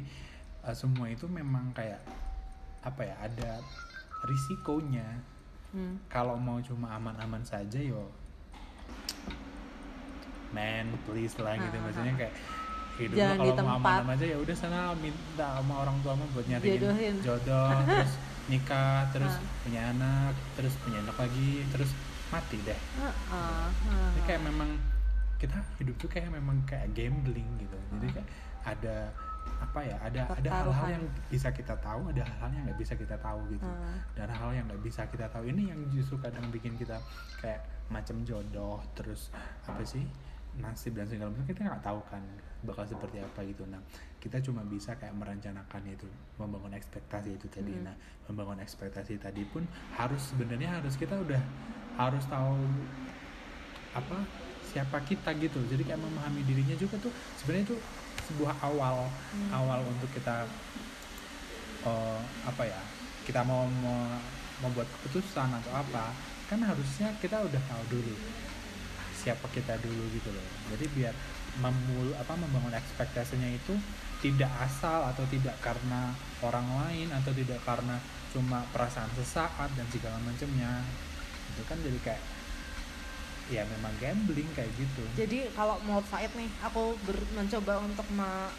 [0.65, 1.99] eh, semua itu memang kayak
[2.79, 3.51] apa ya ada
[4.23, 5.05] risikonya
[5.69, 6.01] Hmm.
[6.09, 8.09] kalau mau cuma aman-aman saja yo
[10.51, 11.71] man please lah gitu.
[11.71, 12.33] Ah, maksudnya kayak
[12.95, 16.45] hidup Jangan di kalau mau aman-aman aja ya udah sana minta sama orang tuamu buat
[16.45, 17.15] nyariin Jodohin.
[17.23, 18.11] jodoh terus
[18.45, 19.45] nikah terus Ah.
[19.61, 21.91] punya anak terus punya anak lagi terus
[22.27, 22.75] mati deh.
[22.75, 24.09] Heeh, heeh.
[24.11, 24.69] jadi kayak memang
[25.35, 27.77] kita hidup tuh kayak memang kayak gambling gitu.
[27.95, 28.29] Jadi kayak
[28.67, 28.95] ada
[29.59, 33.15] apa ya ada ada hal-hal yang bisa kita tahu ada hal-hal yang nggak bisa kita
[33.17, 33.63] tahu gitu.
[33.63, 33.97] Hmm.
[34.13, 35.47] dan hal yang nggak bisa kita tahu.
[35.47, 36.99] Ini yang justru kadang bikin kita
[37.39, 39.31] kayak macam jodoh terus
[39.63, 40.03] apa sih
[40.59, 42.23] nasib dan segala macam kita nggak tahu kan
[42.59, 43.79] bakal seperti apa gitu nah
[44.17, 46.03] kita cuma bisa kayak merencanakan itu
[46.35, 47.85] membangun ekspektasi itu tadi Hmm.
[47.85, 47.95] nah
[48.25, 51.39] membangun ekspektasi tadi pun harus sebenarnya harus kita udah
[51.95, 52.55] harus tahu
[53.91, 54.17] apa
[54.63, 57.77] siapa kita gitu jadi kayak memahami dirinya juga tuh sebenarnya itu
[58.27, 59.49] sebuah awal Hmm.
[59.51, 60.45] awal untuk kita
[61.81, 62.81] eh, apa ya
[63.23, 64.21] kita mau me-
[64.59, 66.11] membuat keputusan atau apa
[66.45, 68.15] kan harusnya kita udah tahu dulu
[69.19, 70.45] siapa kita dulu gitu loh.
[70.71, 71.13] Jadi biar
[71.59, 73.75] memul apa membangun ekspektasinya itu
[74.19, 77.99] tidak asal atau tidak karena orang lain atau tidak karena
[78.31, 80.83] cuma perasaan sesaat dan segala macamnya.
[81.51, 82.23] Itu kan jadi kayak
[83.49, 85.01] ya memang gambling kayak gitu.
[85.17, 88.53] Jadi kalau menurut Said nih aku ber- mencoba untuk me-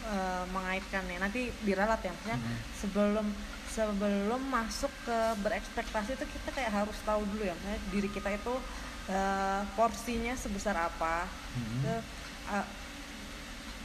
[0.00, 2.56] eh, mengaitkannya nanti diralat ya maksudnya Mhm.
[2.72, 3.26] sebelum
[3.68, 8.54] sebelum masuk ke berekspektasi itu kita kayak harus tahu dulu ya maksudnya diri kita itu
[9.10, 11.26] eh, porsinya sebesar apa?
[11.58, 11.78] Mhm.
[11.82, 11.94] ke
[12.50, 12.66] eh,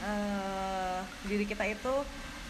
[0.02, 1.94] eh, diri kita itu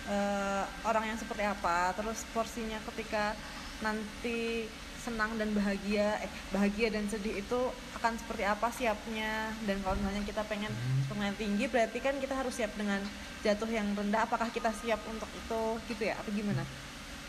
[0.07, 1.97] eh, orang yang seperti apa.
[1.97, 3.33] Terus porsinya ketika
[3.81, 4.69] nanti
[5.07, 7.61] senang dan bahagia eh bahagia dan sedih itu
[7.95, 9.55] akan seperti apa siapnya.
[9.65, 11.07] Dan kalau misalnya kita pengen Hmm.
[11.15, 12.99] pengen tinggi berarti kan kita harus siap dengan
[13.41, 14.27] jatuh yang rendah.
[14.27, 15.63] Apakah kita siap untuk itu
[15.95, 16.19] gitu ya?
[16.19, 16.67] Apa gimana?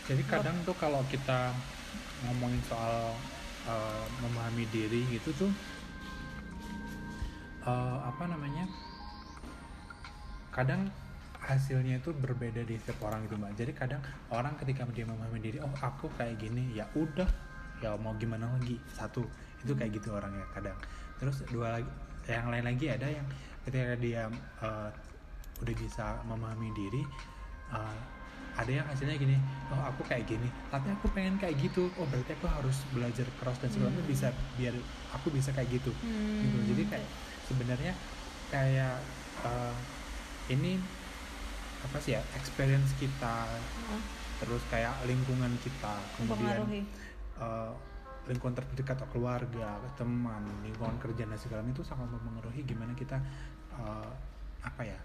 [0.08, 1.52] Jadi kadang tuh kalau kita
[2.26, 3.14] ngomongin soal
[3.68, 5.52] uh, memahami diri gitu tuh
[7.68, 8.66] uh, apa namanya?
[10.56, 10.90] Kadang
[11.44, 13.54] hasilnya itu berbeda di setiap orang gitu mbak.
[13.56, 14.02] Jadi kadang
[14.34, 17.28] orang ketika dia memahami diri, oh aku kayak gini, ya udah,
[17.84, 19.24] ya mau gimana lagi satu
[19.62, 20.76] itu kayak gitu orangnya kadang.
[21.22, 21.90] Terus dua lagi,
[22.28, 23.28] yang lain lagi ada yang
[23.64, 24.28] ketika dia
[24.60, 24.90] uh,
[25.62, 27.04] udah bisa memahami diri,
[27.72, 27.96] uh,
[28.58, 29.38] ada yang hasilnya gini
[29.70, 31.93] oh aku kayak gini tapi aku pengen kayak gitu.
[32.02, 34.10] Oh berarti aku harus belajar keras dan sebagainya Hmm.
[34.10, 34.74] bisa biar
[35.13, 35.93] aku bisa kayak gitu.
[36.41, 36.58] Gitu.
[36.74, 37.10] Jadi kayak
[37.48, 37.93] sebenarnya
[38.50, 38.98] kayak
[39.46, 39.76] uh,
[40.50, 40.82] ini
[41.86, 43.46] apa sih ya experience kita
[43.88, 44.02] Hmm,
[44.41, 46.89] terus kayak lingkungan kita kemudian
[47.38, 47.72] uh,
[48.28, 53.22] lingkungan terdekat atau keluarga teman lingkungan kerja dan segala itu sangat mempengaruhi gimana kita
[53.78, 54.12] uh,
[54.65, 55.00] apa ya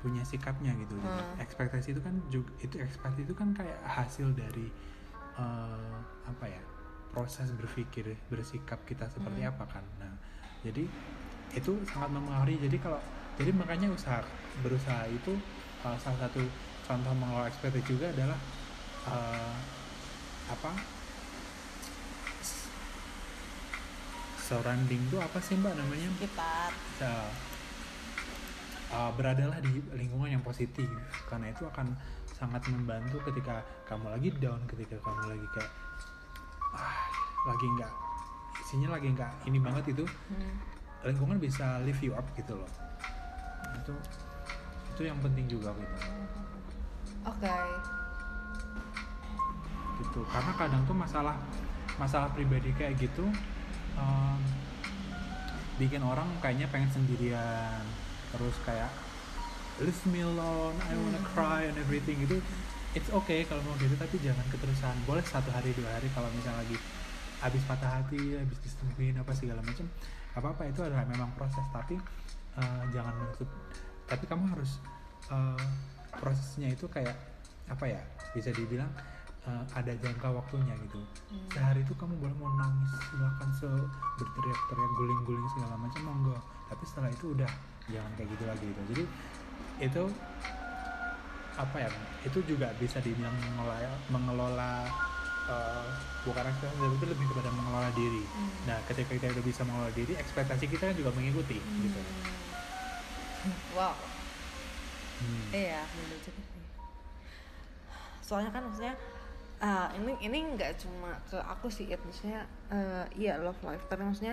[0.00, 1.36] punya sikapnya gitu Hmm.
[1.36, 4.72] ekspektasi itu kan juga itu ekspektasi itu kan kayak hasil dari
[5.36, 6.62] uh, apa ya
[7.12, 9.50] proses berpikir bersikap kita seperti Hmm.
[9.52, 9.84] apa kan.
[10.00, 10.12] Nah
[10.64, 10.88] jadi
[11.52, 12.56] itu sangat mempengaruhi.
[12.64, 13.00] Jadi kalau
[13.36, 14.24] jadi makanya usaha
[14.64, 15.36] berusaha itu
[15.84, 16.40] uh, salah satu
[16.88, 18.38] contoh mengelola ekspektasi juga adalah
[19.06, 19.56] uh,
[20.48, 20.72] apa?
[24.40, 26.08] Surrounding itu apa sih mbak namanya?
[26.18, 26.70] Sekitar.
[26.98, 27.14] Ya,
[28.92, 30.86] uh, beradalah di lingkungan yang positif.
[31.26, 31.94] Karena itu akan
[32.40, 35.72] sangat membantu ketika kamu lagi down ketika kamu lagi kayak
[36.72, 37.04] ah
[37.44, 37.92] lagi nggak
[38.64, 40.56] isinya lagi nggak ini banget itu Hmm.
[41.04, 42.70] lingkungan bisa lift you up gitu loh.
[43.76, 43.92] Itu
[44.96, 45.96] itu yang penting juga gitu
[47.28, 47.56] oke.
[50.00, 51.36] Gitu karena kadang tuh masalah
[52.00, 53.28] masalah pribadi kayak gitu
[54.00, 54.40] um,
[55.76, 57.84] bikin orang kayaknya pengen sendirian
[58.30, 58.90] terus kayak
[59.80, 61.32] leave me alone I wanna Hmm.
[61.32, 62.20] cry and everything.
[62.24, 62.36] Itu
[62.92, 64.94] it's okay kalau mau gitu tapi jangan keterusan.
[65.08, 66.76] Boleh satu hari dua hari kalau misalnya lagi
[67.40, 69.88] habis patah hati habis diselingkuhin apa segala macam
[70.36, 71.64] apa apa itu adalah memang proses.
[71.72, 71.96] Tapi
[72.60, 73.48] uh, jangan menutup.
[74.04, 74.82] Tapi kamu harus
[75.30, 75.64] uh,
[76.18, 77.16] prosesnya itu kayak
[77.70, 78.02] apa ya
[78.34, 78.90] bisa dibilang
[79.46, 80.98] uh, ada jangka waktunya gitu.
[81.30, 81.46] Hmm.
[81.54, 83.70] sehari itu kamu boleh mau nangis silahkan se
[84.18, 86.36] berteriak-teriak guling-guling segala macam monggo.
[86.68, 87.50] Tapi setelah itu udah
[87.90, 89.04] jangan kayak gitu lagi gitu jadi
[89.80, 90.02] itu
[91.56, 91.88] apa ya
[92.24, 93.76] itu juga bisa dibilang mengelola
[94.08, 94.72] mengelola
[95.46, 95.84] uh,
[96.22, 98.50] bukan ekspektasi tapi lebih kepada mengelola diri Hmm.
[98.64, 102.00] nah ketika kita udah bisa mengelola diri ekspektasi kita kan juga mengikuti gitu
[103.40, 103.56] Hmm.
[103.74, 103.96] wow
[105.20, 105.52] Hmm.
[105.52, 106.40] Iya, bener juga.
[108.24, 108.96] Soalnya kan maksudnya
[109.60, 112.00] uh, ini ini nggak cuma ke aku sih, It.
[112.00, 114.32] maksudnya uh, iya love life, tapi maksudnya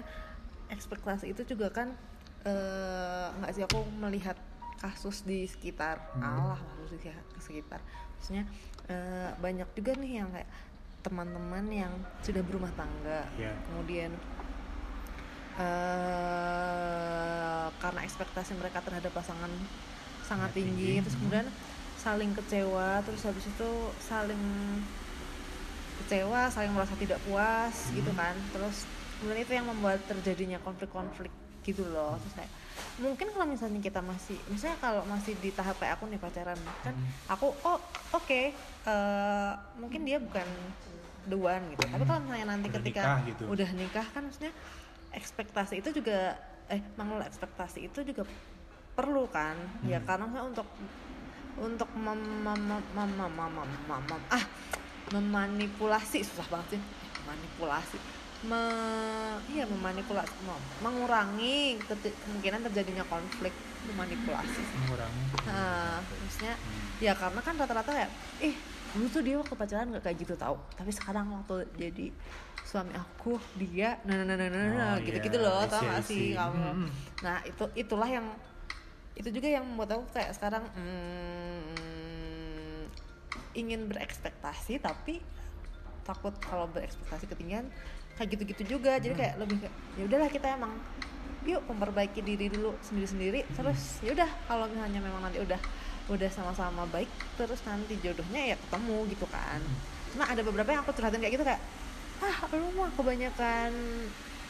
[0.71, 1.91] ekspektasi itu juga kan
[2.47, 4.37] uh, nggak sih aku melihat
[4.79, 6.23] kasus di sekitar Hmm.
[6.23, 7.81] Allah kasus di sekitar,
[8.15, 8.45] maksudnya
[8.87, 10.47] uh, banyak juga nih yang kayak
[11.03, 13.51] teman-teman yang sudah berumah tangga, Ya.
[13.67, 14.11] kemudian
[15.97, 19.49] eh karena ekspektasi mereka terhadap pasangan
[20.21, 21.21] sangat Sangat tinggi, tinggi, terus hmm.
[21.25, 21.47] kemudian
[21.97, 24.43] saling kecewa terus habis itu saling
[25.97, 28.21] kecewa saling merasa tidak puas gitu Hmm.
[28.21, 28.85] kan terus
[29.17, 31.33] kemudian itu yang membuat terjadinya konflik-konflik
[31.67, 32.51] gitu loh terus kayak
[32.97, 36.95] mungkin kalau misalnya kita masih misalnya kalau masih di tahap kayak aku nih pacaran kan
[36.95, 37.09] Hmm.
[37.27, 37.77] aku oh
[38.11, 38.41] oke
[38.87, 40.47] eh, mungkin dia bukan
[41.25, 42.07] the one gitu tapi Hmm.
[42.07, 43.43] kalau misalnya nanti Udah ketika nikah gitu.
[43.45, 44.53] udah nikah kan maksudnya
[45.11, 48.23] ekspektasi itu juga eh mengelola ekspektasi itu juga
[48.93, 50.07] perlu kan ya Hmm.
[50.07, 50.67] karena maksudnya untuk
[51.57, 53.51] untuk mem, mem, mem, mem, mem,
[53.83, 54.43] mem, mem- ah
[55.11, 56.81] memanipulasi susah banget sih
[57.23, 57.97] manipulasi
[58.39, 58.63] me
[59.49, 63.51] iya memanipulasi mem- mengurangi kemungkinan terjadinya konflik
[63.83, 66.99] memanipulasi mengurangi Nah, maksudnya Hmm.
[66.99, 68.53] ya karena kan rata-rata ya ih
[68.93, 72.11] dulu tuh dia waktu pacaran nggak kayak gitu tau tapi sekarang waktu jadi
[72.61, 75.87] suami aku dia nah nah nah nah, nah, Oh, gitu-gitu iya, loh I tau see,
[75.87, 76.35] I gak sih see.
[76.35, 76.89] kamu Hmm.
[77.23, 78.27] nah itu itulah yang
[79.15, 81.63] itu juga yang membuat aku kayak sekarang hmm,
[83.55, 85.23] ingin berekspektasi tapi
[86.03, 87.71] takut kalau berekspektasi ketinggian
[88.17, 88.97] kayak gitu-gitu juga.
[88.97, 90.73] Jadi kayak lebih kayak ya udahlah kita emang
[91.47, 93.47] yuk memperbaiki diri dulu sendiri-sendiri.
[93.53, 95.61] Terus ya udah kalau misalnya memang nanti udah
[96.07, 99.59] udah sama-sama baik terus nanti jodohnya ya ketemu gitu kan.
[100.11, 101.61] Cuma ada beberapa yang aku curhatin kayak gitu kayak
[102.17, 103.71] ah lu mah kebanyakan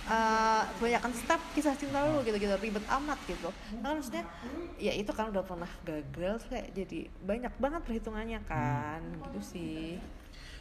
[0.07, 3.49] eh, kebanyakan step kisah cinta lu gitu-gitu ribet amat gitu.
[3.81, 4.23] Nah, kan maksudnya
[4.79, 9.99] ya itu kan udah pernah gagal kayak jadi banyak banget perhitungannya kan gitu sih.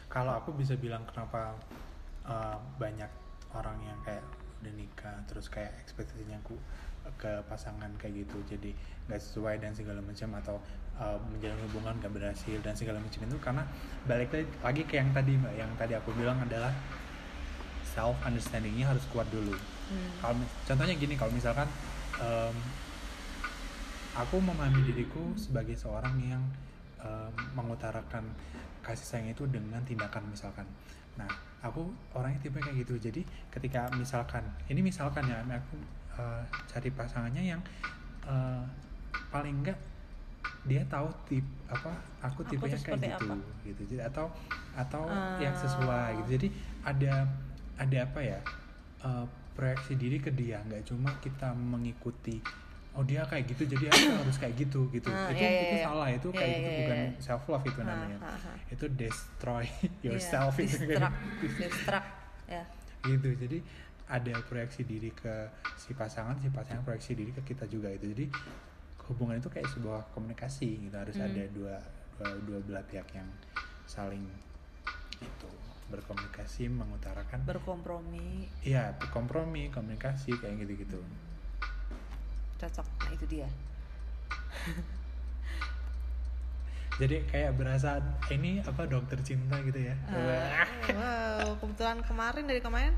[0.09, 1.55] Kalau aku bisa bilang kenapa
[2.27, 3.09] uh, banyak
[3.55, 4.23] orang yang kayak
[4.57, 6.57] udah nikah terus kayak ekspektasinya aku
[7.15, 8.37] ke pasangan kayak gitu.
[8.51, 8.75] Jadi
[9.07, 10.59] nggak sesuai dan segala macam atau
[10.99, 13.37] uh, menjalin hubungan gak berhasil dan segala macam itu.
[13.39, 13.63] Karena
[14.03, 16.75] balik lagi, ke yang tadi mbak yang tadi aku bilang adalah
[17.87, 19.55] self understandingnya harus kuat dulu.
[19.87, 20.11] Hmm.
[20.19, 20.35] kalau
[20.67, 21.63] contohnya gini kalau misalkan
[22.19, 22.55] em,
[24.19, 26.43] aku memahami diriku sebagai seorang yang
[26.99, 28.27] em, mengutarakan
[28.83, 30.67] kasih sayang itu dengan tindakan misalkan
[31.17, 35.75] nah aku orangnya tipe kayak gitu jadi ketika misalkan ini misalkan ya aku
[36.15, 37.61] eh, cari pasangannya yang
[38.23, 38.63] eh,
[39.27, 39.77] paling enggak
[40.63, 43.35] dia tahu tip apa aku Aku tipenya tuh kayak gitu apa?
[43.63, 44.27] gitu jadi atau
[44.75, 45.39] atau Ah.
[45.39, 46.47] yang sesuai gitu jadi
[46.83, 47.13] ada
[47.75, 48.39] ada apa ya
[49.03, 49.25] eh,
[49.57, 52.37] proyeksi diri ke dia nggak cuma kita mengikuti
[52.97, 55.75] oh dia kayak gitu jadi aku harus kayak gitu gitu Ah, itu iya, iya, itu
[55.77, 55.85] iya.
[55.85, 57.09] salah itu kayak iya, gitu iya, bukan iya.
[57.21, 58.51] self love itu namanya ha, ha.
[58.73, 59.65] itu destroy
[60.03, 61.17] Iya, yourself itu kayak distract
[61.61, 62.09] distract
[62.49, 62.63] ya
[63.05, 63.57] gitu jadi
[64.07, 68.25] ada proyeksi diri ke si pasangan si pasangan proyeksi diri ke kita juga itu jadi
[69.07, 71.27] hubungan itu kayak sebuah komunikasi gitu harus Hmm.
[71.29, 71.75] ada dua,
[72.17, 73.29] dua dua belah pihak yang
[73.85, 74.25] saling
[75.21, 75.49] itu
[75.87, 80.99] berkomunikasi mengutarakan berkompromi iya kompromi komunikasi kayak gitu gitu
[82.57, 82.87] cocok.
[83.05, 83.47] Nah itu dia.
[86.97, 88.01] Jadi kayak berasa
[88.33, 89.93] ini apa dokter cinta gitu ya?
[90.09, 90.65] Ah,
[90.97, 92.97] wow, kebetulan kemarin dari kemarin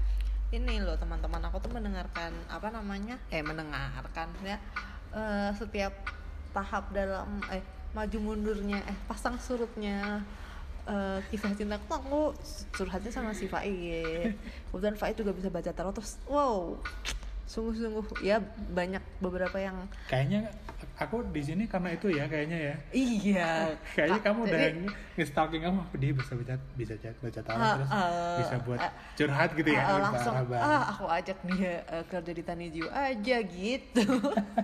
[0.50, 4.58] ini loh teman-teman aku tuh mendengarkan apa namanya eh mendengarkan ya
[5.14, 5.94] eh, setiap
[6.50, 7.62] tahap dalam eh
[7.94, 10.26] maju mundurnya eh pasang surutnya
[10.90, 12.22] eh, kisah cintaku tuh aku
[12.74, 14.34] curhatnya sama si Faid
[14.74, 16.74] kebetulan Faid juga bisa baca tarot terus wow
[17.50, 18.22] sungguh-sungguh.
[18.22, 18.38] Ya
[18.70, 20.54] banyak beberapa yang kayaknya
[21.02, 22.76] aku di sini karena itu ya kayaknya ya.
[22.94, 23.52] Iya.
[23.98, 24.62] Kayaknya kamu udah
[25.18, 29.50] nge-stalking kamu dia bisa baca bisa baca, tarot Ah, terus ah, bisa buat ah, curhat
[29.58, 33.38] gitu ya Ah, ah, langsung ah aku ajak dia eh, kerja di Tani Jiwa aja
[33.42, 34.06] gitu.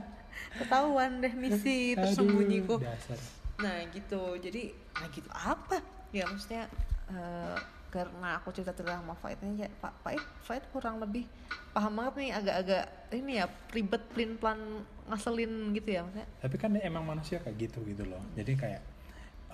[0.59, 2.79] Ketahuan deh misi tersembunyiku.
[2.79, 3.17] dasar.
[3.55, 4.35] nah gitu.
[4.37, 5.79] Jadi nah gitu apa?
[6.11, 6.67] Ya maksudnya
[7.09, 7.57] eh,
[7.95, 11.23] karena aku cerita cerita sama Faid ini ya Pak Faid Faid kurang lebih
[11.71, 12.83] paham banget nih agak-agak
[13.15, 14.59] ini ya ribet plin plan
[15.07, 16.27] ngaselin gitu ya maksudnya.
[16.43, 18.19] Tapi kan emang manusia kayak gitu gitu loh.
[18.35, 18.81] Jadi kayak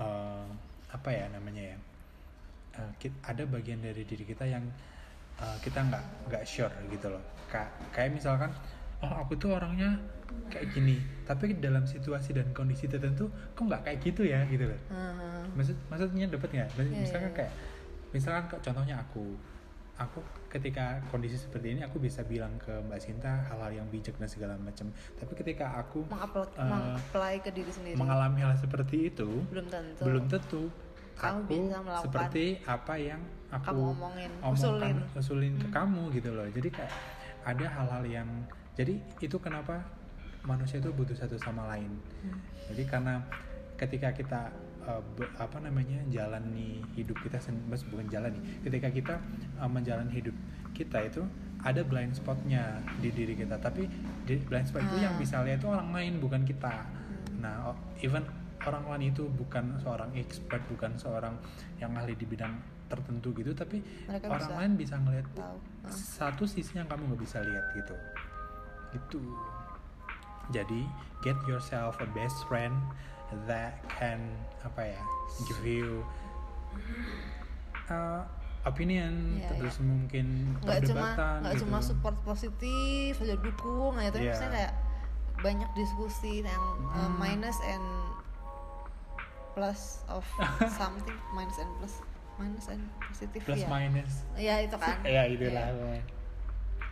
[0.02, 0.48] eh,
[0.90, 1.78] apa ya namanya ya
[2.72, 4.64] Eh, kit- ada bagian dari diri kita yang
[5.44, 7.20] eh, kita nggak nggak sure gitu loh.
[7.52, 8.48] Ka- kayak misalkan
[9.04, 10.00] oh aku tuh orangnya
[10.48, 14.80] kayak gini tapi dalam situasi dan kondisi tertentu kok nggak kayak gitu ya gitu loh.
[14.88, 16.70] Hmm, maksud maksudnya dapat nggak?
[16.80, 17.38] Iya, misalkan iya.
[17.44, 17.54] kayak
[18.12, 19.36] misalkan ke- contohnya aku
[19.94, 20.18] aku
[20.50, 24.58] ketika kondisi seperti ini aku bisa bilang ke mbak Sinta hal-hal yang bijak dan segala
[24.58, 24.90] macam.
[25.14, 27.96] Tapi ketika aku mengapply, Eh, mengapply ke diri sendiri.
[27.96, 30.02] mengalami hal seperti itu belum tentu.
[30.02, 30.64] belum tentu.
[31.14, 34.98] Kamu aku bisa melakukan seperti apa yang aku kamu omongin omongkan usulin.
[35.14, 35.76] usulin ke Hmm.
[35.76, 36.48] kamu gitu loh.
[36.50, 36.94] Jadi kayak
[37.44, 38.30] ada hal-hal yang
[38.74, 39.86] jadi itu kenapa
[40.42, 41.94] manusia itu butuh satu sama lain.
[42.26, 42.42] Hmm.
[42.68, 43.22] jadi karena
[43.76, 44.42] ketika kita
[44.84, 49.14] uh, be- apa namanya jalani hidup kita mas bukan jalani ketika kita
[49.58, 50.34] uh, menjalani hidup
[50.72, 51.22] kita itu
[51.62, 52.64] ada blind spotnya
[52.98, 53.86] di diri kita tapi
[54.24, 55.20] di blind spot itu yang Ah.
[55.20, 57.42] bisa lihat itu orang lain bukan kita Hmm.
[57.42, 58.22] nah even
[58.62, 61.34] orang lain itu bukan seorang expert bukan seorang
[61.78, 62.54] yang ahli di bidang
[62.88, 65.90] tertentu gitu tapi Mereka orang bisa lain bisa ngelihat tahu Ah.
[65.90, 67.96] satu sisi yang kamu nggak bisa lihat gitu
[68.92, 69.22] itu
[70.52, 70.82] jadi
[71.22, 72.74] get yourself a best friend
[73.46, 74.20] that can
[74.62, 75.02] apa ya
[75.48, 76.04] give you
[77.88, 78.22] uh,
[78.64, 81.08] opinion Iya, terus mungkin nggak cuma
[81.42, 81.62] nggak gitu.
[81.66, 84.32] cuma support positif aja dukung aja tapi Iya.
[84.32, 84.74] maksudnya kayak
[85.42, 87.18] banyak diskusi yang uh, Hmm.
[87.18, 87.86] minus and
[89.52, 90.24] plus of
[90.80, 91.96] something minus and plus
[92.38, 95.74] minus and positif plus ya minus Iya itu kan ya itulah Iya.
[95.74, 96.04] pokoknya.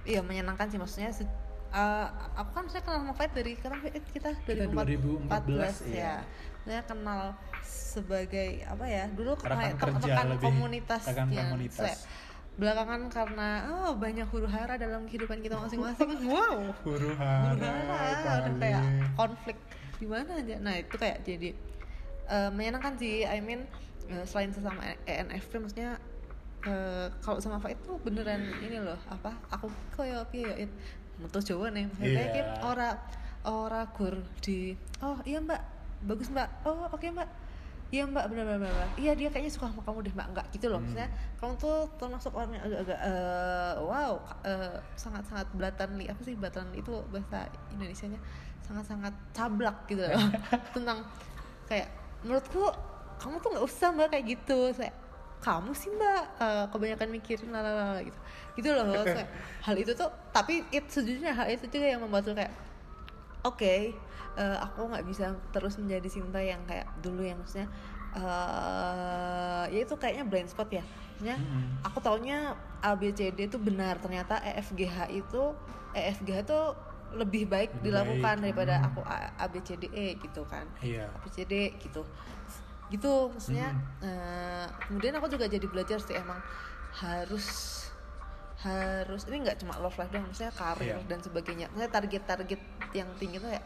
[0.04, 1.12] iya menyenangkan sih maksudnya
[1.72, 4.04] uh, aku kan saya kenal sama Fight dari kapan Fit?
[4.10, 5.98] kita Kita 2014, 2014 iya.
[5.98, 6.16] ya.
[6.66, 7.22] Saya kenal
[7.64, 11.78] sebagai apa ya dulu Rekan kerja lebih, komunitas rekan komunitas.
[11.82, 12.02] saya-
[12.60, 16.12] belakangan karena oh banyak huru hara dalam kehidupan kita masing-masing.
[16.28, 16.76] Wow.
[16.84, 18.84] Huru huru hara hara udah kayak
[19.16, 19.58] konflik
[19.96, 20.60] di mana aja.
[20.60, 21.56] Nah itu kayak jadi
[22.28, 23.24] eh, menyenangkan sih.
[23.24, 23.64] I mean
[24.12, 24.76] eh, selain sesama
[25.08, 25.96] ENFP maksudnya
[26.68, 30.68] eh, kalau sama Faiz tuh beneran ini loh apa aku koyo piye ya
[31.20, 31.86] metu Jawa nih.
[31.88, 32.32] Maksudnya Iya.
[32.32, 32.90] kayak ora
[33.44, 35.62] ora gur di oh iya mbak.
[36.04, 36.48] Bagus mbak.
[36.64, 37.28] Oh oke mbak.
[37.90, 38.26] Iya mbak.
[38.30, 40.28] Bener bener bener iya dia kayaknya suka sama kamu deh mbak.
[40.32, 40.80] Enggak gitu loh.
[40.80, 40.92] Hmm.
[40.92, 44.14] maksudnya kamu tuh termasuk orang yang agak-agak eh, wow
[44.96, 48.20] sangat sangat belatanli apa sih belatanli itu bahasa Indonesianya?
[48.64, 50.20] Sangat sangat cablak gitu loh.
[50.76, 51.04] Tentang
[51.66, 51.90] kayak
[52.24, 52.64] menurutku
[53.20, 54.72] kamu tuh nggak usah mbak kayak gitu.
[54.72, 54.92] Saya
[55.40, 56.24] kamu sih mbak?
[56.40, 58.20] Eh, kebanyakan mikirin lalala gitu.
[58.60, 59.28] Gitu loh Saya,
[59.64, 62.52] hal itu tuh tapi it sejujurnya hal itu juga yang membuat tuh kayak
[63.48, 63.74] oke
[64.36, 67.72] eh, aku nggak bisa terus menjadi Sinta yang kayak dulu yang maksudnya
[68.10, 70.84] eh ya itu kayaknya blind spot ya.
[70.84, 71.84] Maksudnya Mm-mm.
[71.84, 74.00] aku taunya ABCD itu benar.
[74.00, 75.42] Ternyata E EFGH itu
[75.94, 76.60] EFGH itu
[77.10, 78.88] lebih baik Lebih dilakukan baik, daripada hmm.
[78.92, 80.66] aku A- ABCDE gitu kan.
[80.80, 81.10] Iya.
[81.20, 82.06] ABCD gitu
[82.90, 83.70] gitu maksudnya
[84.02, 86.42] eh, kemudian aku juga jadi belajar sih emang
[86.98, 87.48] harus
[88.60, 91.08] harus ini nggak cuma love life doang maksudnya karir Iya.
[91.08, 91.66] dan sebagainya.
[91.72, 92.62] Maksudnya target-target
[92.92, 93.62] yang tinggi tuh ya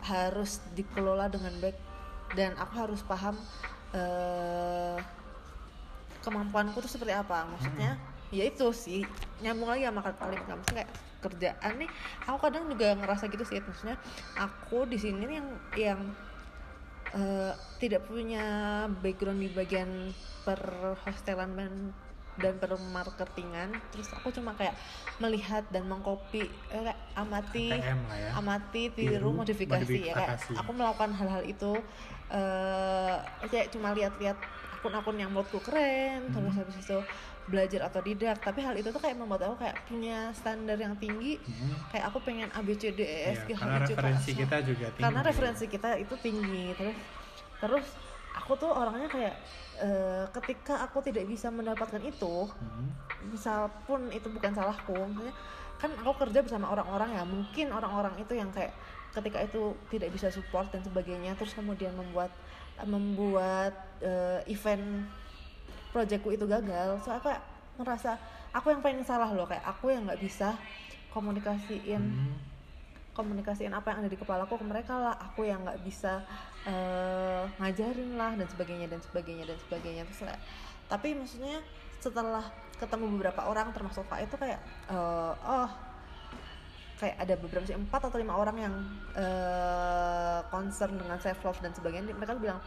[0.00, 1.76] harus dikelola dengan baik
[2.32, 3.36] dan aku harus paham
[3.92, 4.96] eh
[6.24, 7.44] kemampuanku tuh seperti apa.
[7.52, 8.00] Maksudnya
[8.32, 9.04] ya itu sih
[9.40, 11.90] nyambung lagi sama kalimat kamu maksudnya kayak kerjaan nih
[12.28, 13.60] aku kadang juga ngerasa gitu sih.
[13.60, 13.96] Maksudnya
[14.40, 16.00] aku di sini yang yang
[17.14, 18.44] eh, tidak punya
[19.00, 21.72] background di bagian perhostelan dan
[22.38, 24.78] dan permarketingan terus aku cuma kayak
[25.18, 27.82] melihat dan mengcopy eh, kayak amati lah
[28.14, 30.54] ya amati Tiru, tiru modifikasi, ya kayak modifikasi.
[30.54, 31.72] aku melakukan hal-hal itu
[32.30, 34.38] eh kayak cuma lihat-lihat
[34.78, 36.60] akun-akun yang menurutku keren terus Hmm.
[36.62, 36.98] habis itu
[37.48, 38.38] belajar atau tidak.
[38.38, 41.40] Tapi hal itu tuh kayak membuat aku kayak punya standar yang tinggi.
[41.40, 41.74] Hmm.
[41.90, 43.90] kayak aku pengen A B C D E Iya, F G H karena I J
[43.92, 45.02] K L, kita juga tinggi.
[45.02, 46.64] Karena referensi kita itu tinggi.
[46.76, 46.96] Terus
[47.58, 47.86] terus
[48.38, 49.34] aku tuh orangnya kayak
[49.82, 52.92] eh, ketika aku tidak bisa mendapatkan itu Hmm.
[53.34, 55.34] misal pun itu bukan salahku maksudnya
[55.78, 57.22] kan aku kerja bersama orang-orang ya.
[57.26, 58.70] Mungkin orang-orang itu yang kayak
[59.14, 62.30] ketika itu tidak bisa support dan sebagainya terus kemudian membuat
[62.86, 65.06] membuat eh, event
[65.90, 67.00] projectku itu gagal.
[67.02, 67.42] So aku kayak
[67.78, 68.18] merasa
[68.50, 70.56] aku yang paling salah loh kayak aku yang nggak bisa
[71.08, 72.36] komunikasiin Hmm.
[73.14, 75.14] komunikasiin apa yang ada di kepalaku ke mereka lah.
[75.32, 76.22] Aku yang nggak bisa
[76.62, 80.02] eh, ngajarin lah dan sebagainya dan sebagainya dan sebagainya.
[80.06, 80.42] Terus kayak-
[80.86, 81.58] tapi maksudnya
[81.98, 82.46] setelah
[82.78, 85.70] ketemu beberapa orang termasuk Pak itu kayak eh, oh
[86.98, 88.74] kayak ada beberapa sih empat atau lima orang yang
[89.18, 92.14] eh, concern dengan self love dan sebagainya.
[92.14, 92.62] Mereka bilang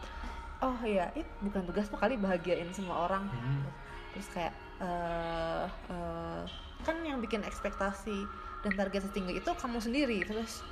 [0.62, 3.66] oh iya itu bukan tugasmu kali bahagiain semua orang Hmm.
[4.12, 6.42] terus kayak eh eh,
[6.82, 8.26] kan yang bikin ekspektasi
[8.62, 10.62] dan target setinggi itu kamu sendiri terus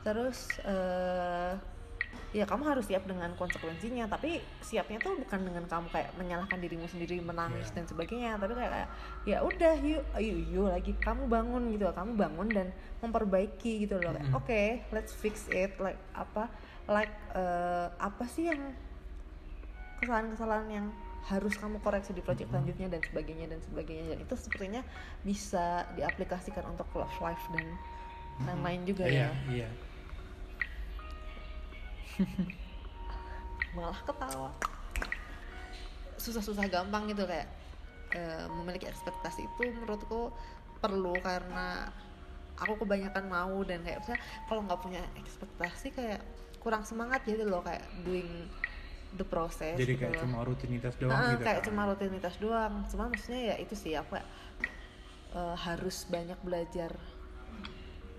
[0.00, 1.52] terus eh
[2.30, 6.86] ya kamu harus siap dengan konsekuensinya tapi siapnya tuh bukan dengan kamu kayak menyalahkan dirimu
[6.86, 7.74] sendiri menangis Iya.
[7.76, 8.88] dan sebagainya tapi kayak, kayak,
[9.24, 12.66] ya udah yuk ayo yuk lagi kamu bangun gitu kamu bangun dan
[12.98, 14.38] memperbaiki gitu loh kayak Mm-mm.
[14.38, 16.50] oke let's fix it like apa
[16.86, 18.62] like eh, apa sih yang
[20.00, 20.86] kesalahan-kesalahan yang
[21.28, 22.64] harus kamu koreksi di project Mm-mm.
[22.64, 24.04] selanjutnya dan sebagainya dan sebagainya.
[24.16, 24.82] Dan itu sepertinya
[25.22, 27.66] bisa diaplikasikan untuk love life dan
[28.40, 29.30] lain-lain juga iya, ya.
[29.52, 29.68] iya.
[33.76, 34.50] Malah ketawa.
[36.16, 37.48] Susah-susah gampang gitu kayak
[38.16, 40.32] eh, memiliki ekspektasi itu menurutku
[40.80, 41.92] perlu karena
[42.56, 46.20] aku kebanyakan mau dan kayak misalnya kalau nggak punya ekspektasi kayak
[46.60, 48.28] kurang semangat gitu loh kayak doing
[49.12, 50.22] the process jadi gitu kayak loh.
[50.22, 51.66] cuma rutinitas doang Ah, gitu kayak kan.
[51.66, 54.28] cuma rutinitas doang cuma maksudnya ya itu sih aku kayak,
[55.32, 56.90] eh, harus banyak belajar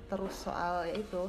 [0.05, 1.21] terus soal ya itu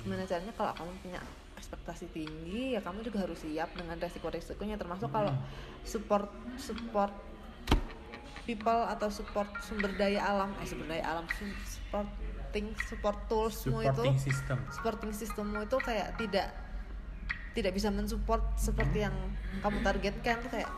[0.00, 1.20] gimana caranya kalau kamu punya
[1.54, 5.44] ekspektasi tinggi ya kamu juga harus siap dengan resiko-resikonya termasuk kalau Hmm.
[5.82, 7.12] support support
[8.42, 13.92] people atau support sumber daya alam eh sumber daya alam su- supporting support toolsmu itu
[13.92, 16.48] supporting system supporting sistemmu itu kayak tidak
[17.52, 19.14] tidak bisa mensupport seperti yang
[19.60, 20.70] kamu targetkan tuh kayak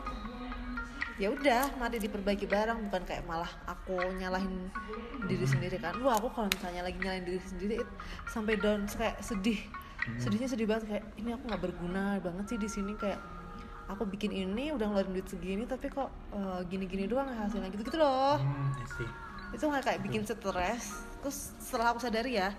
[1.21, 4.73] ya udah mari diperbaiki bareng bukan kayak malah aku nyalahin
[5.29, 5.95] diri sendiri kan.
[6.01, 7.91] Wah aku kalau misalnya lagi nyalahin diri sendiri it,
[8.27, 9.61] sampai down kayak sedih.
[10.19, 13.21] Sedihnya sedih banget kayak ini aku nggak berguna banget sih di sini kayak
[13.87, 17.87] aku bikin ini udah ngeluarin duit segini tapi kok eh, gini-gini doang ya hasilnya gitu
[17.87, 18.41] gitu loh.
[18.41, 18.73] Hmm,
[19.53, 21.07] itu kayak bikin stres.
[21.23, 22.51] Terus setelah aku sadari ya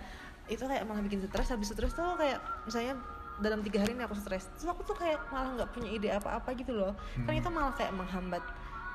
[0.48, 2.36] itu kayak malah bikin stres habis stres tuh kayak
[2.68, 3.00] misalnya
[3.38, 4.46] dalam tiga hari ini aku stres.
[4.54, 6.92] Terus aku tuh kayak malah nggak punya ide apa-apa gitu loh.
[7.24, 7.40] Kan Hmm.
[7.42, 8.42] itu malah kayak menghambat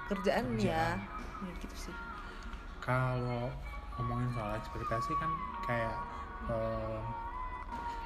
[0.08, 0.56] kerjaan.
[0.56, 0.96] Ya
[1.60, 1.96] gitu sih.
[2.80, 3.52] Kalau
[4.00, 5.32] ngomongin soal ekspektasi kan
[5.64, 5.96] kayak
[6.48, 7.04] em,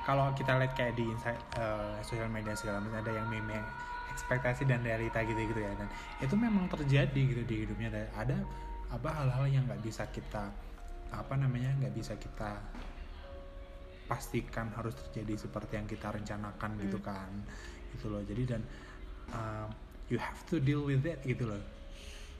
[0.04, 3.58] kalau kita lihat kayak di insight eh, sosial media segala macam ada yang meme
[4.14, 5.90] ekspektasi dan realita gitu gitu ya dan
[6.22, 7.90] itu memang terjadi gitu di hidupnya.
[8.14, 8.38] Ada
[8.94, 10.50] apa hal-hal yang nggak bisa kita
[11.14, 12.58] apa namanya nggak bisa kita
[14.06, 17.32] pastikan harus terjadi seperti yang kita rencanakan gitu kan
[17.96, 18.22] gitu loh.
[18.26, 18.62] Jadi dan
[19.32, 19.70] um,
[20.12, 21.62] you have to deal with it gitu loh.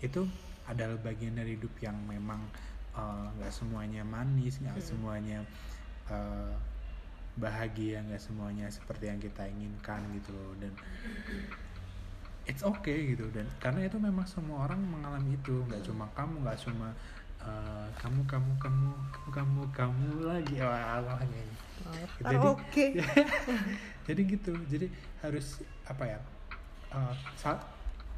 [0.04, 0.28] Itu
[0.68, 2.40] adalah bagian dari hidup yang memang
[2.96, 4.88] uh, nggak semuanya manis nggak Hmm.
[4.88, 5.40] semuanya
[6.12, 6.56] uh,
[7.34, 10.52] bahagia nggak semuanya seperti yang kita inginkan gitu loh.
[10.60, 10.74] Dan
[12.44, 13.32] it's okay gitu.
[13.32, 15.64] Dan karena itu memang semua orang mengalami itu.
[15.68, 16.92] Nggak cuma kamu nggak cuma
[17.44, 18.90] uh, kamu kamu kamu
[19.30, 20.56] kamu kamu kamu lagi.
[20.60, 21.44] Wah Allah ini.
[22.24, 22.86] Jadi- oke.
[24.08, 24.52] Jadi gitu.
[24.68, 24.88] Jadi
[25.24, 26.20] harus apa ya
[26.92, 27.60] uh, saat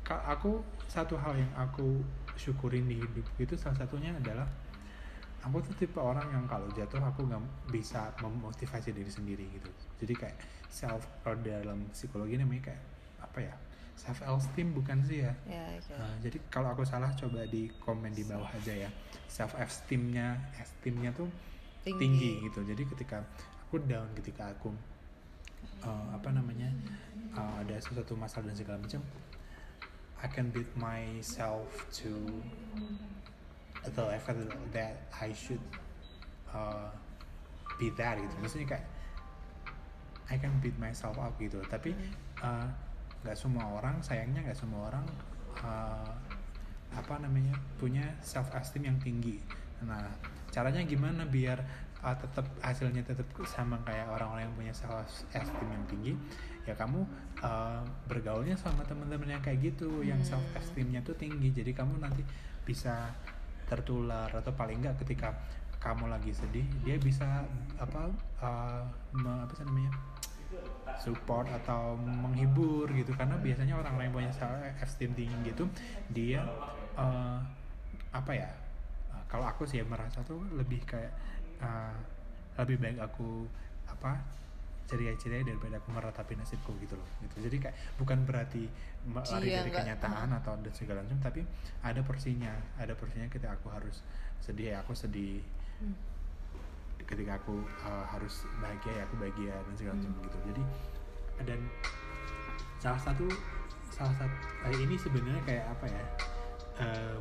[0.06, 2.02] aku satu hal yang aku
[2.38, 4.46] syukurin di hidup itu salah satunya adalah
[5.42, 9.70] aku tuh tipe orang yang kalau jatuh aku nggak bisa memotivasi diri sendiri gitu.
[10.02, 10.38] Jadi kayak
[10.70, 12.84] self kalau dalam psikologi namanya kayak
[13.22, 13.54] apa ya
[13.96, 15.96] self esteem bukan sih ya ya, ya.
[15.96, 18.90] Nah, jadi kalau aku salah coba di komen di bawah aja ya
[19.32, 21.32] self esteemnya esteemnya tuh
[21.86, 22.00] Tinggi.
[22.02, 22.32] tinggi.
[22.50, 23.24] gitu jadi ketika
[23.66, 24.74] aku down ketika aku
[25.86, 26.70] uh, apa namanya
[27.34, 29.02] uh, ada sesuatu masalah dan segala macam
[30.22, 31.68] I can beat myself
[32.02, 32.12] to
[33.86, 34.40] the level
[34.74, 35.62] that I should
[36.50, 36.90] uh,
[37.78, 38.86] be that gitu maksudnya kayak
[40.26, 41.94] I can beat myself up gitu tapi
[42.42, 42.66] uh,
[43.26, 45.06] nggak semua orang sayangnya nggak semua orang
[45.66, 46.14] uh,
[46.94, 49.42] apa namanya punya self esteem yang tinggi.
[49.82, 50.06] Nah
[50.54, 51.60] caranya gimana biar
[52.06, 56.14] uh, tetap hasilnya tetap sama kayak orang-orang yang punya self esteem yang tinggi?
[56.66, 57.02] Ya kamu
[57.42, 60.38] uh, bergaulnya sama teman-teman yang kayak gitu yang Hmm.
[60.38, 61.50] self esteemnya tuh tinggi.
[61.50, 62.22] Jadi kamu nanti
[62.62, 63.10] bisa
[63.66, 65.34] tertular atau paling enggak ketika
[65.82, 67.46] kamu lagi sedih dia bisa
[67.78, 68.10] apa
[68.42, 68.82] uh,
[69.14, 69.94] me- apa sih namanya
[70.98, 73.12] support atau menghibur gitu.
[73.14, 75.68] Karena biasanya orang yang punya self esteem tinggi gitu
[76.10, 76.44] dia
[76.96, 77.40] uh,
[78.12, 78.48] apa ya
[79.12, 81.12] uh, kalau aku sih merasa tuh lebih kayak
[81.60, 81.92] uh,
[82.56, 83.44] lebih baik aku
[83.86, 84.24] apa
[84.86, 87.42] ceria-ceria daripada aku meratapi nasibku gitu loh gitu.
[87.50, 88.70] Jadi kayak bukan berarti
[89.10, 91.42] me- lari Iya, dari nggak- kenyataan atau dan segala macam tapi
[91.82, 94.06] ada porsinya ada porsinya ketika aku harus
[94.40, 95.42] sedih ya aku sedih.
[95.82, 95.98] Hmm.
[97.06, 100.24] Ketika aku uh, harus bahagia ya aku bahagia dan segala macam Hmm.
[100.26, 100.38] gitu.
[100.52, 100.64] Jadi
[101.46, 101.60] dan
[102.82, 103.26] salah satu
[103.90, 104.36] salah satu
[104.68, 106.04] eh, ini sebenarnya kayak apa ya
[106.82, 107.16] eh,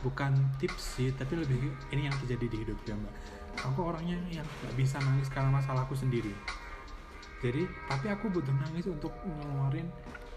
[0.00, 3.14] bukan tips sih tapi lebih ini yang terjadi di hidup ya mbak.
[3.70, 6.34] Aku orangnya yang nggak bisa nangis karena masalahku sendiri.
[7.44, 9.88] Jadi tapi aku butuh nangis untuk ngeluarin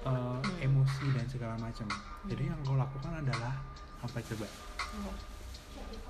[0.07, 0.39] Hmm.
[0.63, 1.83] emosi dan segala macam.
[2.31, 3.59] Jadi yang aku lakukan adalah
[3.99, 4.47] apa coba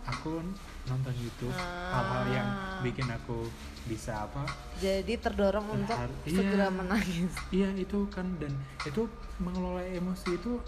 [0.08, 0.40] aku
[0.86, 2.00] nonton YouTube Ah.
[2.00, 2.50] hal-hal yang
[2.82, 3.48] bikin aku
[3.84, 4.48] bisa apa?
[4.78, 6.74] Jadi terdorong untuk Har- segera iya.
[6.74, 7.34] menangis.
[7.50, 8.52] Iya itu kan dan
[8.82, 9.04] itu
[9.38, 10.60] mengelola emosi itu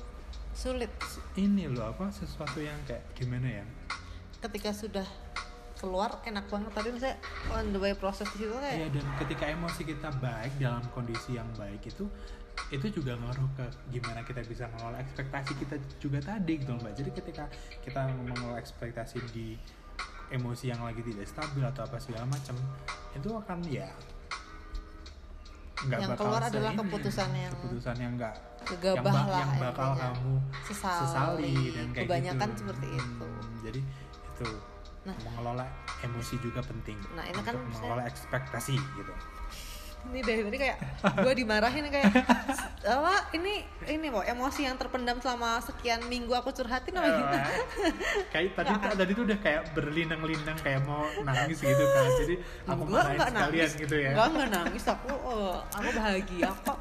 [0.52, 0.92] sulit.
[1.34, 3.66] ini loh apa sesuatu yang kayak gimana ya?
[4.40, 5.08] Ketika sudah
[5.76, 6.72] keluar enak banget.
[6.74, 7.18] Tapi misalnya
[7.50, 11.40] on the way proses di situ kayak Iya dan ketika emosi kita baik dalam kondisi
[11.40, 12.04] yang baik itu
[12.70, 16.94] itu juga ngaruh ke gimana kita bisa mengelola ekspektasi kita juga tadi gitu loh, mbak
[16.94, 17.44] jadi ketika
[17.80, 19.58] kita mengelola ekspektasi di
[20.30, 22.54] emosi yang lagi tidak stabil atau apa segala macam
[23.12, 23.90] itu akan ya
[25.80, 28.36] nggak Yang bakal keluar adalah se- keputusan yang keputusan yang nggak
[28.68, 30.04] gegabah yang, ba- lah yang bakal intinya.
[30.06, 31.00] kamu Sesali.
[31.00, 32.60] sesali dan kayak Kebanyakan gitu.
[32.60, 33.30] seperti Hmm, itu.
[33.64, 33.82] jadi
[34.30, 34.50] itu
[35.00, 35.16] Nah.
[35.24, 35.66] mengelola
[36.02, 39.14] emosi juga penting Nah, ini kan untuk saya- mengelola ekspektasi gitu
[40.10, 40.78] ini dari tadi kayak
[41.22, 42.10] gue dimarahin kayak
[42.82, 43.30] apa?
[43.38, 43.54] Ini
[43.94, 47.38] ini kok emosi yang terpendam selama sekian minggu aku curhatin apa gitu
[48.34, 52.10] kayak tadi tadi tuh udah kayak berlinang-linang kayak mau nangis gitu kan.
[52.26, 52.36] Jadi
[52.66, 53.82] aku Gua marahin nggak sekalian nangis.
[53.86, 54.10] gitu ya.
[54.16, 56.80] Enggak, enggak nangis aku eh, aku bahagia kok.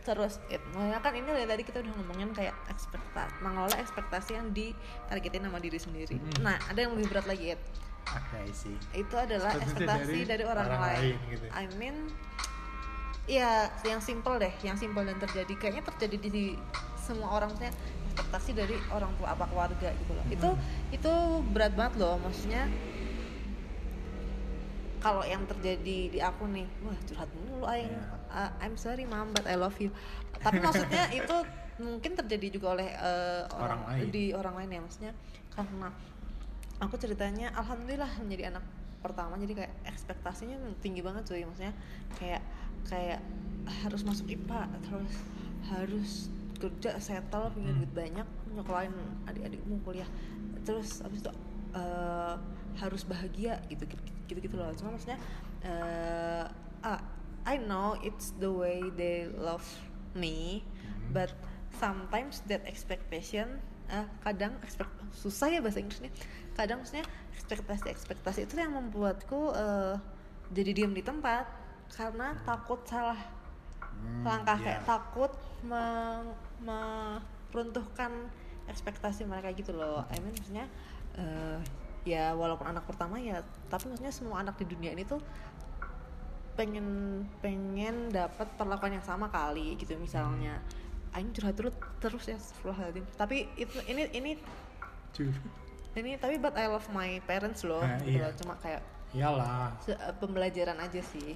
[0.00, 4.48] Terus it, makanya kan ini dari tadi kita udah ngomongin kayak ekspektasi mengelola ekspektasi yang
[4.50, 6.16] ditargetin sama diri sendiri.
[6.16, 6.40] Mm-mm.
[6.40, 7.60] nah ada yang lebih berat lagi it.
[8.06, 10.98] Oke sih itu adalah Ekspektasi dari dari, orang, orang lain.
[10.98, 11.44] lain, gitu.
[11.50, 11.96] I mean
[13.24, 16.44] ya yang simple deh yang simple dan terjadi kayaknya terjadi di
[16.98, 17.70] semua orang maksudnya
[18.10, 20.48] ekspektasi dari orang tua apa keluarga gitu loh itu
[20.90, 21.12] itu
[21.54, 22.66] berat banget loh maksudnya
[25.00, 28.04] kalau yang terjadi di aku nih wah curhat mulu aing Ya.
[28.30, 29.90] Uh, I'm sorry mom but I love you
[30.38, 31.36] tapi maksudnya itu
[31.80, 34.06] mungkin terjadi juga oleh uh, Orang lain.
[34.12, 35.12] di orang lain ya maksudnya
[35.50, 35.88] karena
[36.80, 38.64] aku ceritanya alhamdulillah menjadi anak
[39.00, 41.72] pertama jadi kayak ekspektasinya tinggi banget cuy maksudnya
[42.20, 42.42] kayak
[42.84, 43.20] kayak
[43.84, 45.14] harus masuk IPA terus
[45.68, 46.10] harus
[46.60, 47.80] kerja settle punya Hmm.
[47.80, 48.92] duit banyak nyekolahin
[49.24, 50.08] adik-adikmu kuliah
[50.64, 51.32] terus abis itu
[51.72, 52.34] eh,
[52.76, 53.88] harus bahagia gitu
[54.28, 55.16] gitu gitu loh cuma maksudnya
[56.84, 57.00] ah,
[57.48, 59.64] I know it's the way they love
[60.12, 61.16] me Hmm.
[61.16, 61.32] but
[61.80, 66.12] sometimes that expectation eh, kadang expect susah ya bahasa Inggrisnya
[66.54, 69.96] kadang maksudnya ekspektasi ekspektasi itu yang membuatku eh,
[70.50, 71.46] jadi diam di tempat
[71.94, 73.18] karena takut salah
[74.00, 74.64] Hmm, langkah iya.
[74.80, 75.32] kayak takut
[76.64, 78.12] meruntuhkan
[78.70, 80.06] ekspektasi mereka gitu loh.
[80.08, 80.66] I mean maksudnya
[81.20, 81.58] eh,
[82.08, 85.20] ya walaupun anak pertama ya tapi maksudnya semua anak di dunia ini tuh
[86.56, 90.60] pengen pengen dapat perlakuan yang sama kali gitu misalnya
[91.12, 94.32] Aing curhat terus terus ya astagfirullahaladzim tapi itu ini ini.
[95.92, 98.30] Ini tapi but I love my parents loh gitu iya.
[98.30, 98.34] loh.
[98.38, 99.74] cuma kayak iyalah.
[99.86, 101.34] eh, pembelajaran aja sih.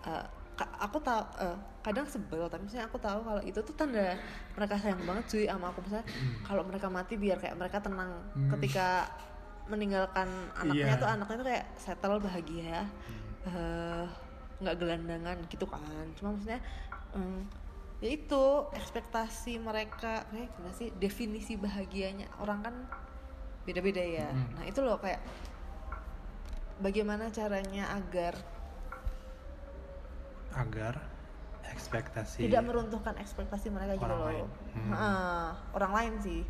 [0.00, 0.24] Eh,
[0.56, 4.16] ka- aku tahu eh, kadang sebel tapi misalnya aku tahu kalau itu tuh tanda
[4.56, 5.80] mereka sayang banget cuy sama aku.
[5.84, 6.06] Misalnya
[6.42, 8.10] kalau mereka mati biar kayak mereka tenang.
[8.32, 8.48] Hmm.
[8.56, 9.04] ketika
[9.68, 11.00] meninggalkan anaknya Iya.
[11.00, 12.80] tuh anaknya tuh kayak settle bahagia.
[13.44, 14.04] Eh,
[14.60, 16.04] nggak gelandangan gitu kan.
[16.16, 16.60] Cuma maksudnya
[17.12, 17.44] em,
[18.00, 18.42] ya itu
[18.72, 20.24] ekspektasi mereka.
[20.28, 20.88] Kayak gimana sih?
[20.96, 22.32] Definisi bahagianya.
[22.40, 22.74] Orang kan
[23.62, 24.48] beda-beda ya Mm.
[24.56, 25.20] nah itu loh kayak
[26.78, 28.34] bagaimana caranya agar
[30.50, 30.94] agar
[31.70, 34.46] ekspektasi tidak meruntuhkan ekspektasi mereka gitu Orang loh lain.
[34.74, 34.90] Hmm.
[34.90, 36.40] Heeh, orang lain sih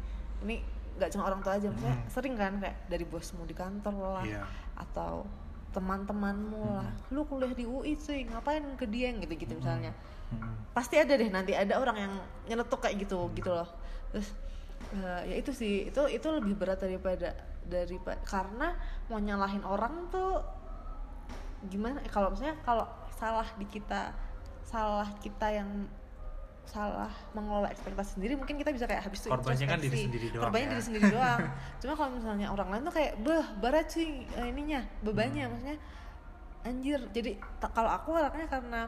[0.40, 0.64] ini
[0.96, 2.08] nggak cuma orang tua aja maksudnya Hmm.
[2.08, 4.42] sering kan kayak dari bosmu di kantor lah Iya.
[4.74, 5.28] atau
[5.70, 7.12] teman-temanmu lah Hmm.
[7.12, 9.92] lu kuliah di UI sih ngapain ke Dieng gitu gitu misalnya
[10.30, 10.56] Hmm.
[10.72, 12.12] pasti ada deh nanti ada orang yang
[12.48, 13.68] nyeletuk kayak gitu gitu loh
[14.10, 14.32] terus
[14.96, 18.74] eh, ya itu sih itu itu lebih berat daripada daripada karena
[19.06, 20.42] mau nyalahin orang tuh
[21.68, 22.00] gimana?
[22.08, 24.16] Kalau misalnya kalau salah di kita
[24.64, 25.68] salah kita yang
[26.70, 30.44] salah mengelola ekspektasi sendiri mungkin kita bisa kayak habis itu Korbannya kan diri sendiri doang
[30.46, 30.72] korbannya ya.
[30.78, 31.40] diri sendiri doang.
[31.82, 35.44] Cuma kalau misalnya orang lain tuh kayak beh berat sih eh, ininya bebannya.
[35.46, 35.52] Hmm.
[35.56, 35.78] maksudnya
[36.62, 37.00] anjir.
[37.10, 37.30] Jadi
[37.74, 38.82] kalau aku orangnya karena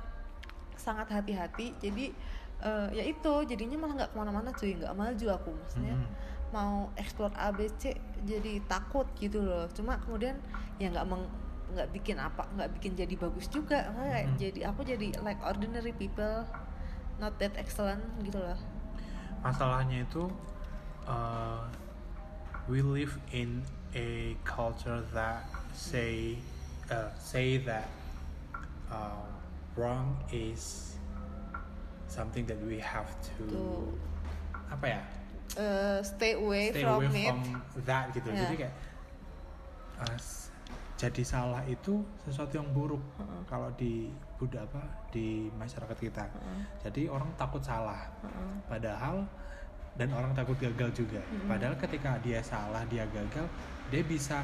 [0.79, 2.11] sangat hati-hati jadi
[2.63, 6.09] eh, ya itu jadinya malah nggak ke mana-mana cuy nggak maju aku maksudnya Hmm.
[6.53, 10.37] mau explore ABC jadi takut gitu loh cuma kemudian
[10.77, 11.25] ya nggak meng
[11.73, 14.37] nggak bikin apa nggak bikin jadi bagus juga kayak Hmm.
[14.37, 16.45] jadi aku jadi like ordinary people
[17.19, 18.59] not that excellent gitu loh
[19.41, 20.29] masalahnya itu
[21.09, 21.65] uh,
[22.71, 23.65] we live in
[23.97, 25.43] a culture that
[25.75, 26.39] say
[26.93, 27.89] uh, say that
[28.93, 29.25] uh,
[29.75, 30.92] wrong is
[32.13, 33.89] something that we have to Tuh.
[34.69, 35.03] apa ya
[35.53, 37.41] Eh, stay away stay from away it from
[37.85, 38.41] that gitu Ya.
[38.43, 38.75] jadi kayak
[39.99, 40.17] uh,
[40.97, 43.41] jadi salah itu sesuatu yang buruk Heeh.
[43.45, 46.61] kalau di Buddha apa di masyarakat kita Heeh.
[46.81, 48.53] jadi orang takut salah Heeh.
[48.65, 49.25] padahal
[49.93, 51.45] dan orang takut gagal juga Mm-mm.
[51.45, 53.45] padahal ketika dia salah dia gagal
[53.93, 54.41] dia bisa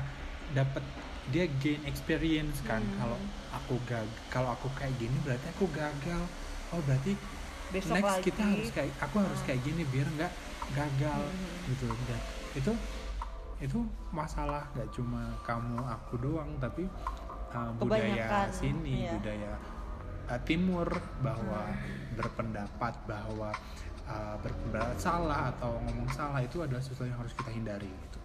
[0.53, 0.85] dapat
[1.29, 2.97] dia gain experience kan Hmm.
[3.01, 3.19] kalau
[3.51, 6.21] aku gagal kalau aku kayak gini berarti aku gagal
[6.69, 7.17] oh berarti
[7.69, 9.47] besok next lagi kita harus kayak aku harus Ah.
[9.47, 10.33] kayak gini biar nggak
[10.73, 11.69] gagal Hmm.
[11.73, 12.21] gitu dan
[12.57, 12.73] itu
[13.59, 13.79] itu
[14.15, 16.87] masalah nggak cuma kamu aku doang tapi
[17.51, 19.13] uh, budaya sini iya.
[19.19, 19.53] budaya
[20.31, 20.87] uh, timur
[21.21, 21.67] bahwa
[22.15, 23.51] berpendapat bahwa
[24.07, 28.21] uh, berpendapat salah atau ngomong salah itu adalah sesuatu yang harus kita hindari gitu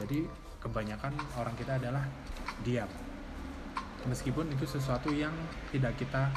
[0.00, 0.18] jadi
[0.60, 2.04] kebanyakan orang kita adalah
[2.64, 2.88] diam
[4.08, 5.32] meskipun itu sesuatu yang
[5.68, 6.32] tidak kita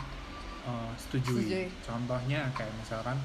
[0.65, 1.43] uh, setujui.
[1.43, 1.65] Setujui.
[1.83, 3.17] contohnya kayak misalkan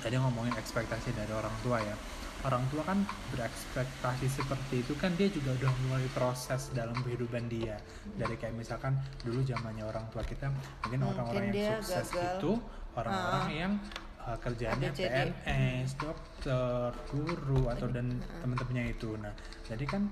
[0.00, 1.96] tadi ngomongin ekspektasi dari orang tua ya
[2.40, 3.04] orang tua kan
[3.36, 7.76] berekspektasi seperti itu kan dia juga udah mulai proses dalam kehidupan dia
[8.16, 10.48] dari kayak misalkan dulu zamannya orang tua kita
[10.88, 12.40] mungkin orang-orang yang sukses gagal.
[12.40, 12.52] itu
[12.96, 13.52] orang-orang Ah.
[13.52, 13.72] yang
[14.24, 14.90] uh, kerjaannya.
[14.96, 18.06] PNS, dokter, guru atau dan
[18.40, 19.16] teman-temannya itu.
[19.20, 19.32] Nah,
[19.68, 20.08] jadi kan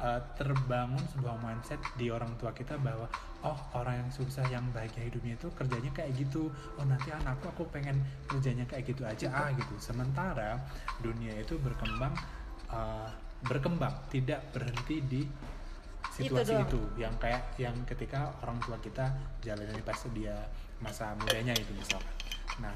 [0.00, 3.06] uh, terbangun sebuah mindset di orang tua kita bahwa
[3.44, 6.48] oh orang yang sukses yang bahagia hidupnya itu kerjanya kayak gitu.
[6.80, 9.74] Oh nanti anakku aku pengen kerjanya kayak gitu aja ah gitu.
[9.76, 10.60] Sementara
[11.04, 12.12] dunia itu berkembang
[12.72, 13.08] uh,
[13.44, 15.22] berkembang tidak berhenti di
[16.10, 16.66] situasi doang.
[16.68, 19.08] itu, yang kayak yang ketika orang tua kita
[19.40, 20.36] jalani pas dia
[20.80, 22.16] masa mudanya itu misalkan.
[22.60, 22.74] Nah,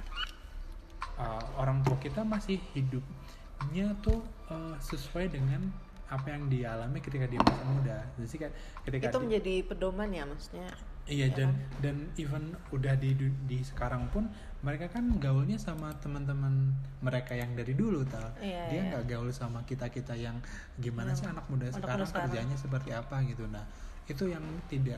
[1.21, 5.61] uh, orang tua kita masih hidupnya tuh uh, sesuai dengan
[6.07, 10.25] apa yang dialami ketika dia masih muda jadi kayak ketika itu dia- menjadi pedoman ya
[10.25, 10.69] maksudnya
[11.05, 11.61] Iya Ya dan kan?
[11.85, 13.13] dan even udah di
[13.45, 14.25] di sekarang pun
[14.65, 18.25] mereka kan gaulnya sama teman-teman mereka yang dari dulu tau.
[18.41, 18.89] Iya, Dia iya.
[18.89, 20.41] nggak gaul sama kita kita yang
[20.81, 22.25] gimana Yang sih anak muda anak sekarang muda sekarang.
[22.33, 23.45] kerjanya seperti apa gitu.
[23.45, 23.69] Nah
[24.09, 24.97] itu yang tidak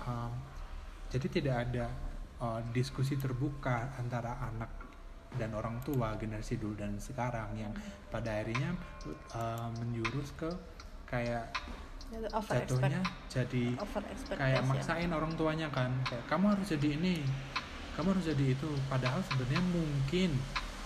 [0.00, 0.30] um,
[1.10, 1.90] jadi tidak ada
[2.38, 4.70] uh, diskusi terbuka antara anak
[5.36, 7.72] dan orang tua generasi dulu dan sekarang yang
[8.08, 8.72] pada akhirnya
[9.36, 10.48] uh, menjurus ke
[11.04, 11.52] kayak
[12.32, 14.00] over jatuhnya jadi over
[14.32, 17.20] kayak maksain orang tuanya kan kayak kamu harus jadi ini
[17.98, 18.70] kamu harus jadi itu.
[18.86, 20.30] Padahal sebenarnya mungkin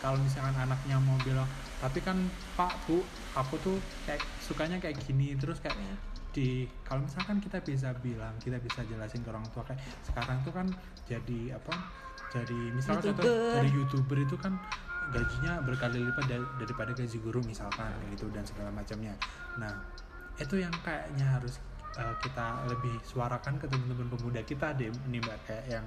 [0.01, 1.47] kalau misalkan anaknya mau bilang
[1.78, 2.18] tapi kan
[2.57, 3.05] pak bu
[3.36, 3.76] aku tuh
[4.09, 5.95] kayak sukanya kayak gini terus kayak Iya.
[6.32, 10.51] di kalau misalkan kita bisa bilang kita bisa jelasin ke orang tua kayak sekarang tuh
[10.57, 10.66] kan
[11.05, 11.76] jadi apa
[12.33, 13.53] jadi misalkan contoh YouTuber.
[13.61, 14.53] dari youtuber itu kan
[15.12, 19.12] gajinya berkali lipat da- daripada gaji guru misalkan gitu dan segala macamnya.
[19.61, 19.72] Nah
[20.41, 21.61] itu yang kayaknya harus
[22.01, 25.85] uh, kita lebih suarakan ke teman-teman pemuda kita deh nih mbak kayak yang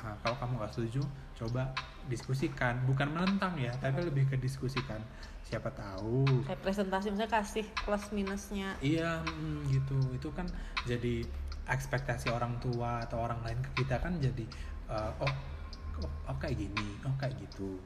[0.00, 1.02] uh, kalau kamu nggak setuju
[1.36, 1.68] coba
[2.08, 2.80] diskusikan.
[2.88, 5.04] Bukan menentang ya tapi lebih ke diskusikan.
[5.44, 6.24] Siapa tahu.
[6.48, 8.72] Kayak presentasi misalnya kasih plus minusnya.
[8.80, 9.98] Iya, mm, gitu.
[10.16, 10.48] Itu kan
[10.88, 11.20] jadi
[11.68, 14.44] ekspektasi orang tua atau orang lain ke kita kan jadi
[14.88, 15.32] uh, oh,
[16.02, 17.78] oh, oh kayak gini, oh kayak gitu.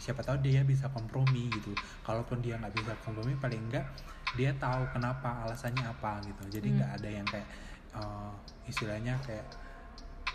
[0.00, 1.74] Siapa tahu dia bisa kompromi gitu.
[2.02, 3.86] Kalaupun dia nggak bisa kompromi, paling enggak
[4.34, 6.58] dia tahu kenapa alasannya apa gitu.
[6.58, 6.76] Jadi Hmm.
[6.80, 7.48] nggak ada yang kayak
[7.94, 8.32] uh,
[8.66, 9.46] istilahnya kayak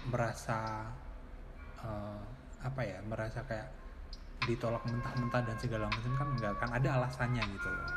[0.08, 0.88] merasa
[1.84, 2.22] uh,
[2.64, 3.68] apa ya, merasa kayak
[4.48, 7.92] ditolak mentah-mentah dan segala macam kan enggak kan ada alasannya gitu loh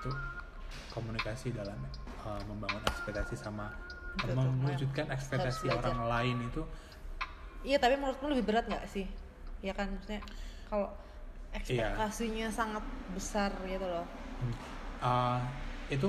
[0.00, 0.10] itu
[0.90, 1.76] komunikasi dalam
[2.24, 3.68] uh, membangun ekspektasi sama
[4.12, 6.60] Betul, mewujudkan ekspektasi orang lain itu
[7.62, 9.06] iya tapi menurutmu lebih berat nggak sih
[9.62, 10.22] ya kan maksudnya
[10.66, 10.88] kalau
[11.52, 11.60] Iya.
[11.60, 12.80] ekspektasinya sangat
[13.12, 14.08] besar gitu loh
[15.04, 15.36] uh,
[15.92, 16.08] itu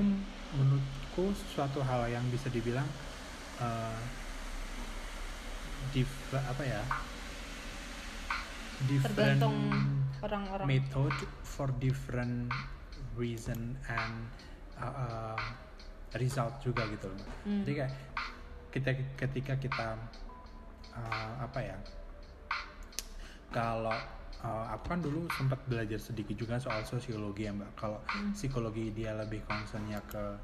[0.56, 2.88] menurutku suatu hal yang bisa dibilang
[3.60, 3.92] uh,
[5.92, 6.80] dif- apa ya
[8.88, 9.56] different tergantung
[10.24, 11.12] orang-orang method
[11.44, 12.48] for different
[13.14, 14.14] reason and
[14.80, 15.38] uh, uh,
[16.18, 17.26] result juga gitu loh.
[17.46, 17.62] Hmm.
[17.62, 17.92] Jadi kayak
[18.74, 19.86] kita ketika kita
[20.94, 21.76] uh, apa ya?
[23.50, 23.94] Kalau
[24.42, 27.70] uh, aku kan dulu sempat belajar sedikit juga soal sosiologi ya mbak.
[27.78, 28.34] Kalau Hmm.
[28.34, 30.38] psikologi dia lebih concernnya ke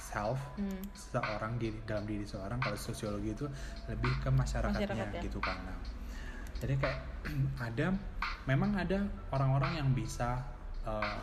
[0.00, 0.80] self Hmm.
[0.96, 2.56] seseorang diri dalam diri seorang.
[2.60, 3.46] Kalau sosiologi itu
[3.88, 5.22] lebih ke masyarakatnya Masyarakat ya.
[5.28, 5.56] gitu kan.
[5.64, 5.78] Nah,
[6.58, 7.00] jadi kayak
[7.68, 7.86] ada
[8.48, 10.40] memang ada orang-orang yang bisa
[10.88, 11.20] uh,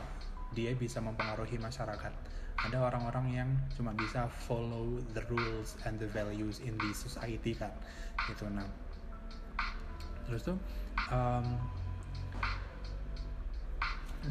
[0.55, 2.13] dia bisa mempengaruhi masyarakat.
[2.55, 7.69] Ada orang-orang yang cuma bisa follow the rules and the values in the society kan
[8.31, 8.63] gitu nah.
[10.23, 10.57] Terus tuh
[11.11, 11.45] um,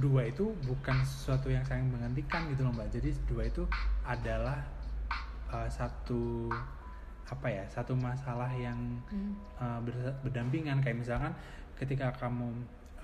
[0.00, 2.90] dua itu bukan sesuatu yang saling menghentikan gitu loh mbak.
[2.90, 3.68] Jadi dua itu
[4.02, 4.58] adalah
[5.52, 6.50] uh, satu
[7.24, 8.76] apa ya satu masalah yang
[9.12, 9.36] Hmm.
[9.60, 10.80] uh, ber- berdampingan.
[10.80, 11.32] Kayak misalkan
[11.78, 12.50] ketika kamu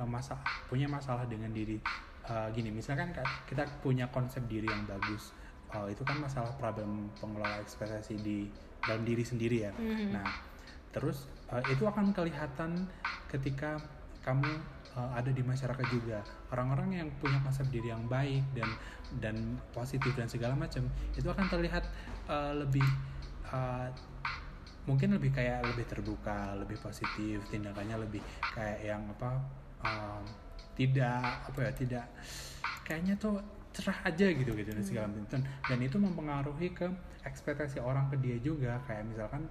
[0.00, 0.34] uh, masa
[0.66, 1.78] punya masalah dengan diri
[2.26, 5.32] uh, gini misalkan ka- kita punya konsep diri yang bagus
[5.70, 8.50] uh, itu kan masalah problem pengelola ekspektasi di
[8.82, 10.12] dalam diri sendiri ya Mhm.
[10.12, 10.26] nah
[10.90, 12.90] terus uh, itu akan kelihatan
[13.30, 13.78] ketika
[14.20, 14.48] kamu
[14.98, 18.68] uh, ada di masyarakat juga orang-orang yang punya konsep diri yang baik dan
[19.22, 19.36] dan
[19.70, 20.82] positif dan segala macam
[21.14, 21.86] itu akan terlihat
[22.26, 22.84] uh, lebih
[23.48, 23.86] uh,
[24.84, 28.18] mungkin lebih kayak lebih terbuka lebih positif tindakannya lebih
[28.50, 29.38] kayak yang apa
[29.84, 30.24] um,
[30.78, 32.04] tidak apa ya tidak
[32.86, 33.38] kayaknya tuh
[33.70, 35.40] cerah aja gitu gitu dan segala macam.
[35.46, 36.90] Dan, itu mempengaruhi ke
[37.22, 38.82] ekspektasi orang ke dia juga.
[38.82, 39.46] Kayak misalkan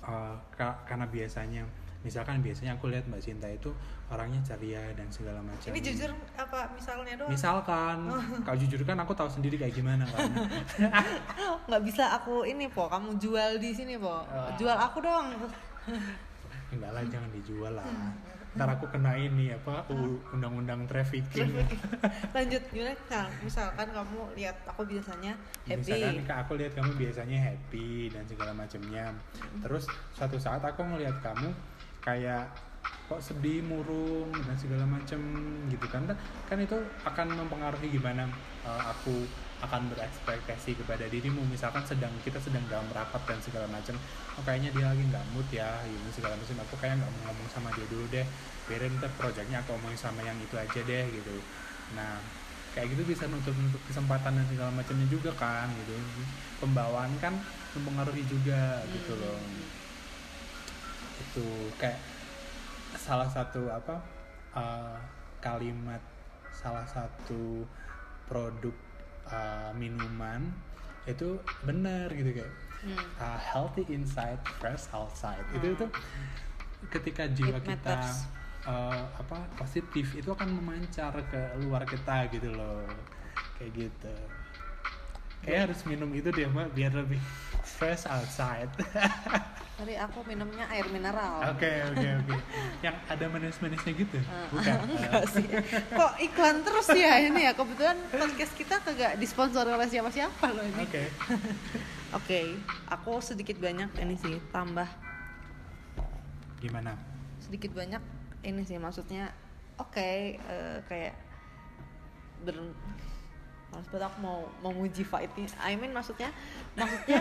[0.00, 1.68] uh, ka- karena biasanya
[2.00, 3.74] misalkan biasanya aku lihat Mbak Cinta itu
[4.08, 5.74] orangnya ceria dan segala macam.
[5.74, 7.30] ini jujur apa misalnya doang?
[7.34, 7.96] Misalkan,
[8.46, 10.30] kalau jujur kan aku tahu sendiri kayak gimana kan.
[11.66, 12.86] nggak bisa aku ini po.
[12.86, 14.22] Kamu jual di sini po.
[14.30, 14.54] Ah.
[14.54, 15.34] jual aku dong.
[16.70, 17.86] Enggak lah, jangan dijual lah.
[18.56, 19.84] Ntar aku kena ini apa
[20.32, 21.52] undang-undang trafficking.
[22.36, 25.32] lanjut gimana nah, misalkan kamu lihat aku biasanya
[25.68, 29.12] happy Misalkan aku lihat kamu biasanya happy dan segala macamnya.
[29.60, 29.84] Terus
[30.16, 31.52] suatu saat aku ngelihat kamu
[32.00, 32.48] kayak
[33.06, 35.20] kok sedih, murung dan segala macam
[35.70, 36.02] gitu kan.
[36.48, 38.26] Kan itu akan mempengaruhi gimana
[38.64, 39.28] uh, aku
[39.64, 41.40] akan berekspektasi kepada dirimu.
[41.48, 43.96] Misalkan sedang kita sedang dalam rapat dan segala macam
[44.36, 46.56] oh kayaknya dia lagi nggak mood ya gitu segala macam.
[46.68, 48.26] Aku kayak nggak mau ngomong sama dia dulu deh
[48.66, 51.36] biarin ntar projectnya aku omongin sama yang itu aja deh gitu.
[51.96, 52.20] Nah
[52.76, 55.96] kayak gitu bisa nutup nutup kesempatan dan segala macamnya juga kan gitu.
[56.60, 57.32] Pembawaan kan
[57.72, 59.40] mempengaruhi juga gitu loh.
[61.16, 62.00] Itu kayak
[62.96, 64.00] salah satu apa
[64.56, 64.96] uh,
[65.40, 66.00] kalimat
[66.52, 67.64] salah satu
[68.26, 68.85] produk
[69.28, 70.50] uh, minuman
[71.06, 72.92] itu benar gitu kayak Hmm.
[73.18, 75.40] uh, healthy inside, fresh outside.
[75.50, 75.86] Itu itu
[76.92, 78.28] ketika jiwa It kita matters.
[78.68, 82.84] uh, apa positif itu akan memancar ke luar kita gitu loh.
[83.56, 84.14] Kayak gitu.
[85.46, 87.22] Kayak harus minum itu dia mbak biar lebih
[87.62, 88.66] fresh outside.
[89.78, 91.52] Tadi aku minumnya air mineral.
[91.54, 92.36] Oke oke oke.
[92.82, 94.18] Yang ada manis-manisnya gitu.
[94.26, 94.76] Ah, Bukan.
[94.96, 95.46] Enggak sih.
[95.92, 97.52] Kok iklan terus ya ini ya?
[97.54, 100.82] Kebetulan podcast kita kagak disponsori oleh siapa-siapa loh ini.
[100.82, 101.04] Oke.
[102.18, 102.40] Oke,
[102.88, 104.88] aku sedikit banyak ini sih tambah
[106.56, 106.96] Gimana?
[107.36, 108.02] sedikit banyak
[108.42, 109.30] ini sih maksudnya
[109.76, 110.00] oke
[110.34, 111.14] eh, kayak
[112.42, 112.56] ber
[113.72, 115.50] Males banget aku mau mau muji fight ini.
[115.58, 116.30] I mean maksudnya
[116.78, 117.20] maksudnya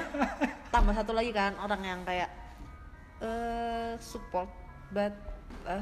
[0.74, 2.30] tambah satu lagi kan orang yang kayak
[3.24, 4.52] eh support
[4.92, 5.16] but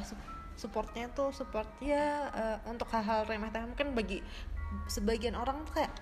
[0.05, 0.19] su-
[0.53, 3.73] supportnya tuh support ya eh, untuk hal-hal remeh-temeh.
[3.73, 4.21] Mungkin bagi
[4.89, 5.93] sebagian orang tuh kayak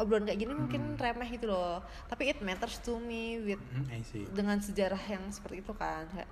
[0.00, 1.84] obrolan kayak gini mungkin remeh gitu loh.
[2.08, 3.84] Tapi it matters to me with Hmm,
[4.32, 6.08] dengan sejarah yang seperti itu kan.
[6.10, 6.28] Kayak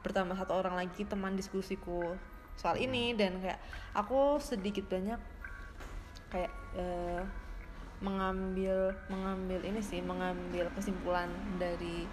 [0.00, 2.16] bertambah satu orang lagi teman diskusiku
[2.56, 3.60] soal ini dan kayak
[3.96, 5.18] aku sedikit banyak
[6.30, 7.22] kayak eh,
[8.00, 11.28] mengambil mengambil ini sih mengambil kesimpulan
[11.60, 12.08] dari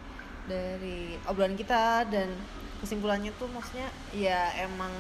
[0.47, 2.31] dari obrolan kita dan
[2.83, 4.91] kesimpulannya tuh maksudnya ya emang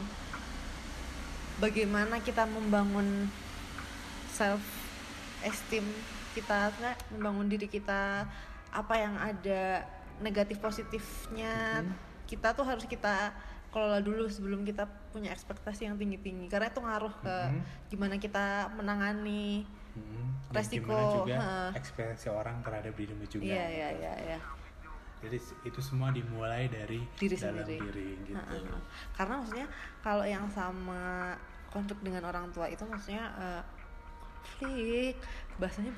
[1.59, 3.27] bagaimana kita membangun
[4.31, 4.63] self
[5.43, 5.83] esteem
[6.35, 6.71] kita
[7.11, 8.23] membangun diri kita
[8.71, 9.83] apa yang ada
[10.21, 11.83] negatif positifnya
[12.29, 13.33] kita tuh harus kita
[13.77, 17.61] kelola dulu sebelum kita punya ekspektasi yang tinggi tinggi karena itu ngaruh ke Mhm.
[17.87, 21.69] gimana kita menangani Hmm, dan Resiko, gimana juga ha.
[21.73, 23.45] ekspektasi orang terhadap dirimu juga.
[23.45, 24.39] iya iya iya iya
[25.17, 27.89] Jadi itu semua dimulai dari Diri dalam sendiri.
[27.89, 28.37] diri gitu.
[28.37, 28.77] Ha-ha.
[29.13, 29.67] karena maksudnya
[29.99, 31.33] kalau yang sama
[31.67, 33.25] konflik dengan orang tua itu maksudnya
[34.37, 35.17] konflik
[35.57, 35.93] bahasanya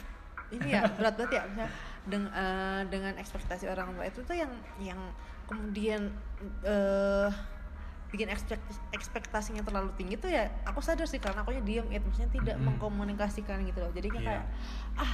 [0.50, 1.72] ini ya berat banget ya misalnya
[2.06, 5.00] deng- eh, dengan ekspektasi orang tua itu tuh yang yang
[5.46, 6.08] kemudian
[6.64, 7.30] eh
[8.10, 12.32] bikin ekspekt- ekspektasinya terlalu tinggi tuh ya aku sadar sih karena aku diem ya maksudnya
[12.32, 12.74] tidak Mm-mm.
[12.74, 14.18] mengkomunikasikan gitu loh jadi Iya.
[14.20, 14.44] kayak
[14.98, 15.14] ah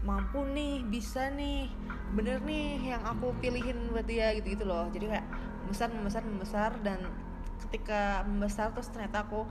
[0.00, 1.66] mampu nih bisa nih
[2.14, 5.26] bener nih yang aku pilihin buat dia gitu gitu loh jadi kayak
[5.62, 7.00] membesar membesar membesar dan
[7.66, 9.42] ketika membesar terus ternyata aku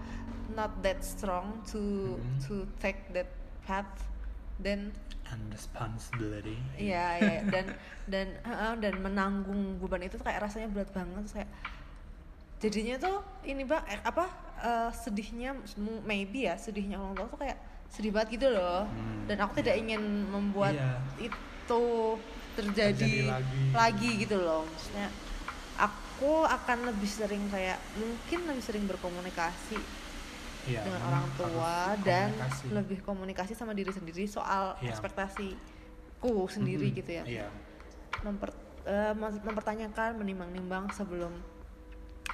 [0.49, 2.39] not that strong to Mhm.
[2.39, 3.27] to take that
[3.61, 3.91] path
[4.57, 6.53] then And responsibility.
[6.77, 7.65] Iya, iya dan
[8.05, 11.49] dan heeh, dan menanggung beban itu tuh kayak rasanya berat banget terus kayak
[12.65, 14.25] jadinya tuh ini bang eh, apa
[14.59, 15.53] eh, sedihnya
[16.01, 19.77] maybe ya sedihnya orang tua tuh kayak sedih banget gitu loh Hmm, dan aku tidak
[19.77, 20.97] ingin membuat Iya.
[21.21, 21.83] itu
[22.53, 23.61] terjadi, Terjadi lagi.
[23.71, 25.07] lagi gitu loh maksudnya
[25.75, 29.77] aku akan lebih sering kayak mungkin lebih sering berkomunikasi
[30.65, 32.65] Iya, dengan orang tua dan komunikasi.
[32.71, 34.89] lebih komunikasi sama diri sendiri soal Iya.
[34.89, 37.47] ekspektasiku sendiri Mhm, gitu ya Iya.
[38.21, 38.49] memper,
[39.13, 41.33] mem- mempertanyakan menimbang-nimbang sebelum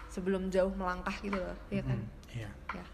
[0.08, 2.52] sebelum jauh melangkah gitu loh ya kan Mhm, Iya.
[2.74, 2.86] ya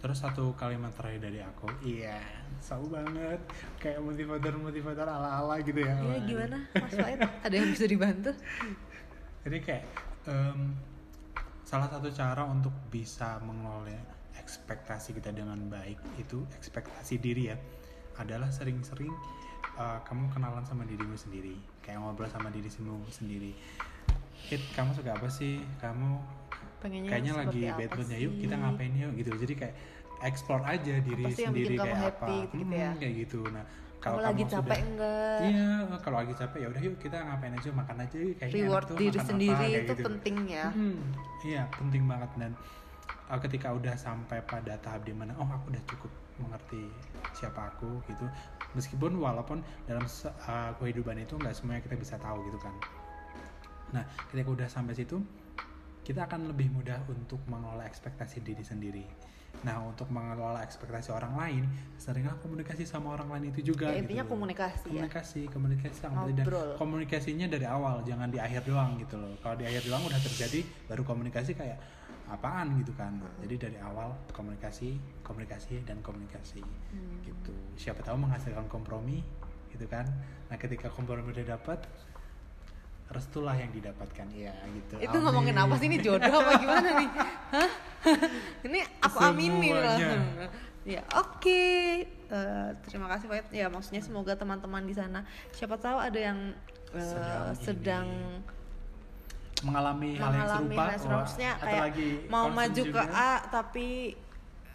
[0.00, 1.68] Terus satu kalimat terakhir dari aku.
[1.84, 2.16] Iya,
[2.58, 3.36] tahu banget.
[3.76, 5.92] Kayak motivator-motivator ala-ala gitu ya.
[5.92, 6.24] ya Wah.
[6.24, 8.32] gimana mas Wahid ada yang bisa dibantu
[9.44, 9.84] Jadi kayak
[10.24, 10.72] em,
[11.62, 13.92] salah satu cara untuk bisa mengelola
[14.40, 17.56] ekspektasi kita dengan baik itu ekspektasi diri ya
[18.16, 19.12] adalah sering-sering
[19.76, 23.52] eh, kamu kenalan sama dirimu sendiri kayak ngobrol sama dirimu sendiri
[24.48, 25.60] Hit kamu suka apa sih?
[25.78, 26.08] Kamu
[26.80, 29.12] pengennya kayaknya lagi apa bad moodnya yuk kita ngapain yuk?
[29.18, 29.30] Gitu.
[29.36, 29.74] Jadi kayak
[30.20, 32.52] explore aja diri Apa sih yang sendiri kayak happy apa.
[32.56, 32.88] gitu ya?
[32.90, 33.40] Hmm, kayak gitu.
[33.48, 33.64] Nah
[34.00, 35.68] kamu lagi sudah- capek enggak Iya,
[36.00, 38.96] kalau lagi capek ya udah yuk kita ngapain aja makan aja yuk kayaknya reward tuh
[38.96, 40.04] diri apa, sendiri kayak itu gitu.
[40.08, 40.66] penting ya.
[40.72, 40.98] Hmm,
[41.44, 42.30] iya penting banget.
[42.40, 42.52] Dan
[43.28, 46.88] uh, ketika udah sampai pada tahap di mana oh aku udah cukup mengerti
[47.36, 48.24] siapa aku gitu.
[48.72, 52.72] Meskipun walaupun dalam uh, kehidupan itu nggak semuanya kita bisa tahu gitu kan
[53.90, 55.18] nah ketika udah sampai situ
[56.00, 59.04] kita akan lebih mudah untuk mengelola ekspektasi diri sendiri.
[59.60, 61.62] Nah untuk mengelola ekspektasi orang lain
[62.00, 64.02] seringlah komunikasi sama orang lain itu juga Ya, gitu.
[64.08, 64.30] intinya loh.
[64.32, 64.90] komunikasi ya.
[64.96, 65.98] Komunikasi komunikasi.
[66.32, 66.46] Dan
[66.78, 69.34] komunikasinya dari awal jangan di akhir doang gitu loh.
[69.38, 71.78] Kalau di akhir doang udah terjadi baru komunikasi kayak
[72.30, 72.78] apaan?
[72.80, 73.20] gitu kan.
[73.44, 76.62] Jadi dari awal komunikasi komunikasi dan komunikasi.
[76.64, 77.20] Hmm.
[77.22, 77.52] gitu.
[77.76, 79.20] Siapa tahu menghasilkan kompromi
[79.70, 80.08] gitu kan.
[80.48, 81.84] Nah ketika kompromi udah dapat
[83.10, 84.26] restulah yang didapatkan.
[84.30, 84.94] Ya gitu.
[84.98, 85.86] Itu ngomongin apa sih?
[85.86, 87.08] Ini jodoh apa gimana nih?
[87.50, 87.70] Hah?
[88.66, 90.22] ini aku aminin langsung
[90.80, 91.62] ya oke.
[92.08, 96.56] Eh, terima kasih Wahid ya maksudnya semoga teman-teman di sana siapa tahu ada yang
[96.90, 98.06] eh, Sedang sedang,
[99.60, 101.12] mengalami, hal yang mengalami serupa, hal yang serupa.
[101.12, 103.02] wah, maksudnya atau kayak lagi mau maju ke.
[103.04, 103.88] A tapi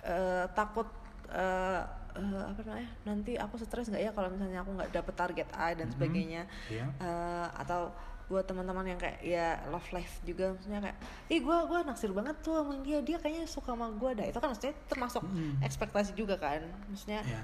[0.06, 0.88] eh, takut
[1.34, 1.82] eh,
[2.14, 2.90] eh, apa namanya?
[3.02, 5.94] Nanti aku stres nggak ya kalau misalnya aku nggak dapet target A dan Mhm.
[5.98, 6.44] sebagainya.
[6.70, 6.86] Iya.
[7.02, 7.90] Eh, atau
[8.26, 10.98] buat teman-teman yang kayak ya love life juga maksudnya kayak
[11.28, 14.36] ih gue gua naksir banget tuh sama dia dia kayaknya suka sama gue dah itu
[14.36, 15.62] kan maksudnya termasuk Mhm.
[15.62, 17.42] ekspektasi juga kan maksudnya Iya.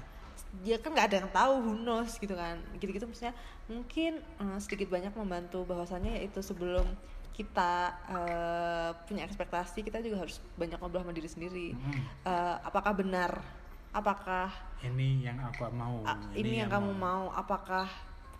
[0.60, 3.30] dia kan nggak ada yang tahu who knows gitu kan gitu-gitu maksudnya
[3.64, 6.84] mungkin eh, sedikit banyak membantu bahwasannya yaitu sebelum
[7.32, 7.72] kita
[8.10, 12.00] eh, punya ekspektasi kita juga harus banyak ngobrol sama diri sendiri Mhm.
[12.24, 13.38] Eh, apakah benar
[13.92, 16.02] apakah Ini yang aku mau.
[16.02, 17.86] ah, ini, yang, kamu mau apakah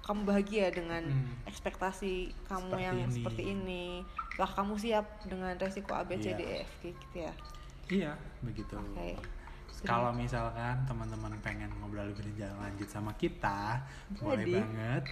[0.03, 1.47] kamu bahagia dengan Hmm.
[1.47, 3.13] ekspektasi kamu Seperti yang ini.
[3.13, 3.85] seperti ini
[4.33, 6.35] apakah kamu siap dengan resiko A B C Iya.
[6.35, 7.35] D E F G gitu ya
[7.85, 8.73] Iya, begitu.
[8.75, 9.19] Oke.
[9.83, 12.25] Kalau misalkan teman-teman pengen ngobrol lebih
[12.57, 13.83] lanjut sama kita,
[14.17, 14.55] boleh Jadi.
[14.55, 15.05] banget.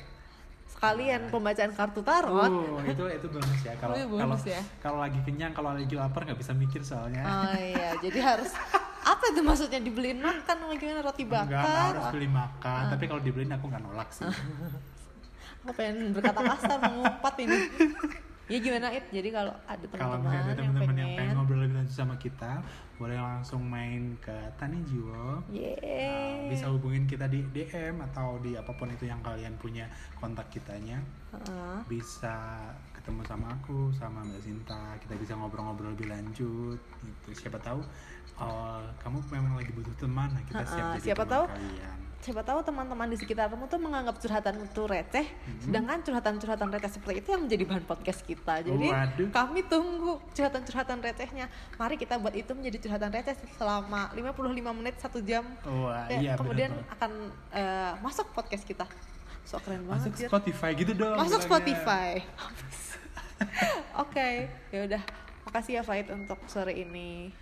[0.71, 3.75] sekalian pembacaan kartu tarot Oh, itu itu bonus ya.
[3.75, 4.63] Kalau kalau ya.
[4.79, 7.27] kalau lagi kenyang, kalau lagi lapar nggak bisa mikir soalnya.
[7.27, 8.55] Oh iya, jadi harus
[9.03, 11.49] apa itu maksudnya dibeliin makan sama gimana roti bakar?
[11.49, 12.33] Enggak, nggak harus beli Ah.
[12.37, 12.83] makan.
[12.93, 14.25] Tapi kalau dibeliin aku nggak nolak sih.
[15.61, 17.59] Aku pengen berkata kasar mengumpat ini.
[18.49, 19.07] Ya gimana it?
[19.13, 22.65] Jadi kalau ada teman-teman yang teman-teman pengen, yang pengen ngobrol lebih lanjut sama kita,
[22.99, 25.39] boleh langsung main ke Tani Jiwo.
[25.39, 26.51] Nah, Yeay.
[26.51, 29.87] bisa hubungin kita di DM atau di apa pun itu yang kalian punya
[30.19, 30.99] kontak kitanya.
[31.31, 31.77] Heeh.
[31.87, 32.59] Bisa
[32.91, 34.99] ketemu sama aku, sama Mbak Sinta.
[34.99, 36.81] Kita bisa ngobrol-ngobrol lebih lanjut.
[37.05, 37.29] Gitu.
[37.37, 37.85] Siapa tahu
[38.41, 41.99] eh, kamu memang lagi butuh teman, nah kita siap jadi siapa tahu kalian.
[42.21, 45.57] Siapa tahu teman-teman di sekitarmu tuh menganggap curhatan itu receh, Hmm.
[45.59, 48.61] sedangkan curhatan-curhatan receh seperti itu yang menjadi bahan podcast kita.
[48.61, 49.29] Jadi Waduh.
[49.33, 51.49] kami tunggu curhatan-curhatan recehnya.
[51.75, 54.37] Mari kita buat itu menjadi curhatan receh selama 55
[54.71, 55.49] menit satu jam.
[55.65, 56.95] Wah, Ya, iya kemudian bener banget.
[57.01, 57.13] akan
[57.57, 58.85] eh, masuk podcast kita.
[59.49, 60.21] So keren Masuk banget.
[60.21, 60.29] Jir.
[60.29, 61.17] Spotify gitu dong.
[61.17, 61.49] Masuk bilangnya.
[61.49, 62.11] Spotify.
[64.05, 64.29] Oke,
[64.69, 65.03] ya udah.
[65.49, 67.33] Makasih ya Faid untuk sore ini.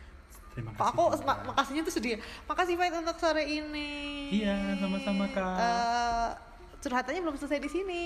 [0.58, 0.90] Terima Kok kasih.
[0.90, 1.22] aku juga.
[1.22, 2.18] ma- makasihnya tuh sedih.
[2.44, 3.90] Makasih Faid untuk sore ini.
[4.34, 5.54] Iya, sama-sama, Kak.
[5.56, 6.28] Eh,
[6.78, 8.02] curhatannya belum selesai di sini.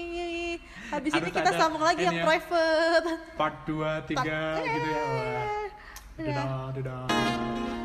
[0.92, 2.24] Habis ini Harus kita ada sambung lagi ini yang ya.
[2.28, 3.08] private.
[3.40, 5.00] Part 2, 3 gitu ya.
[5.00, 5.66] Eh.
[6.12, 7.81] Dadah, dadah.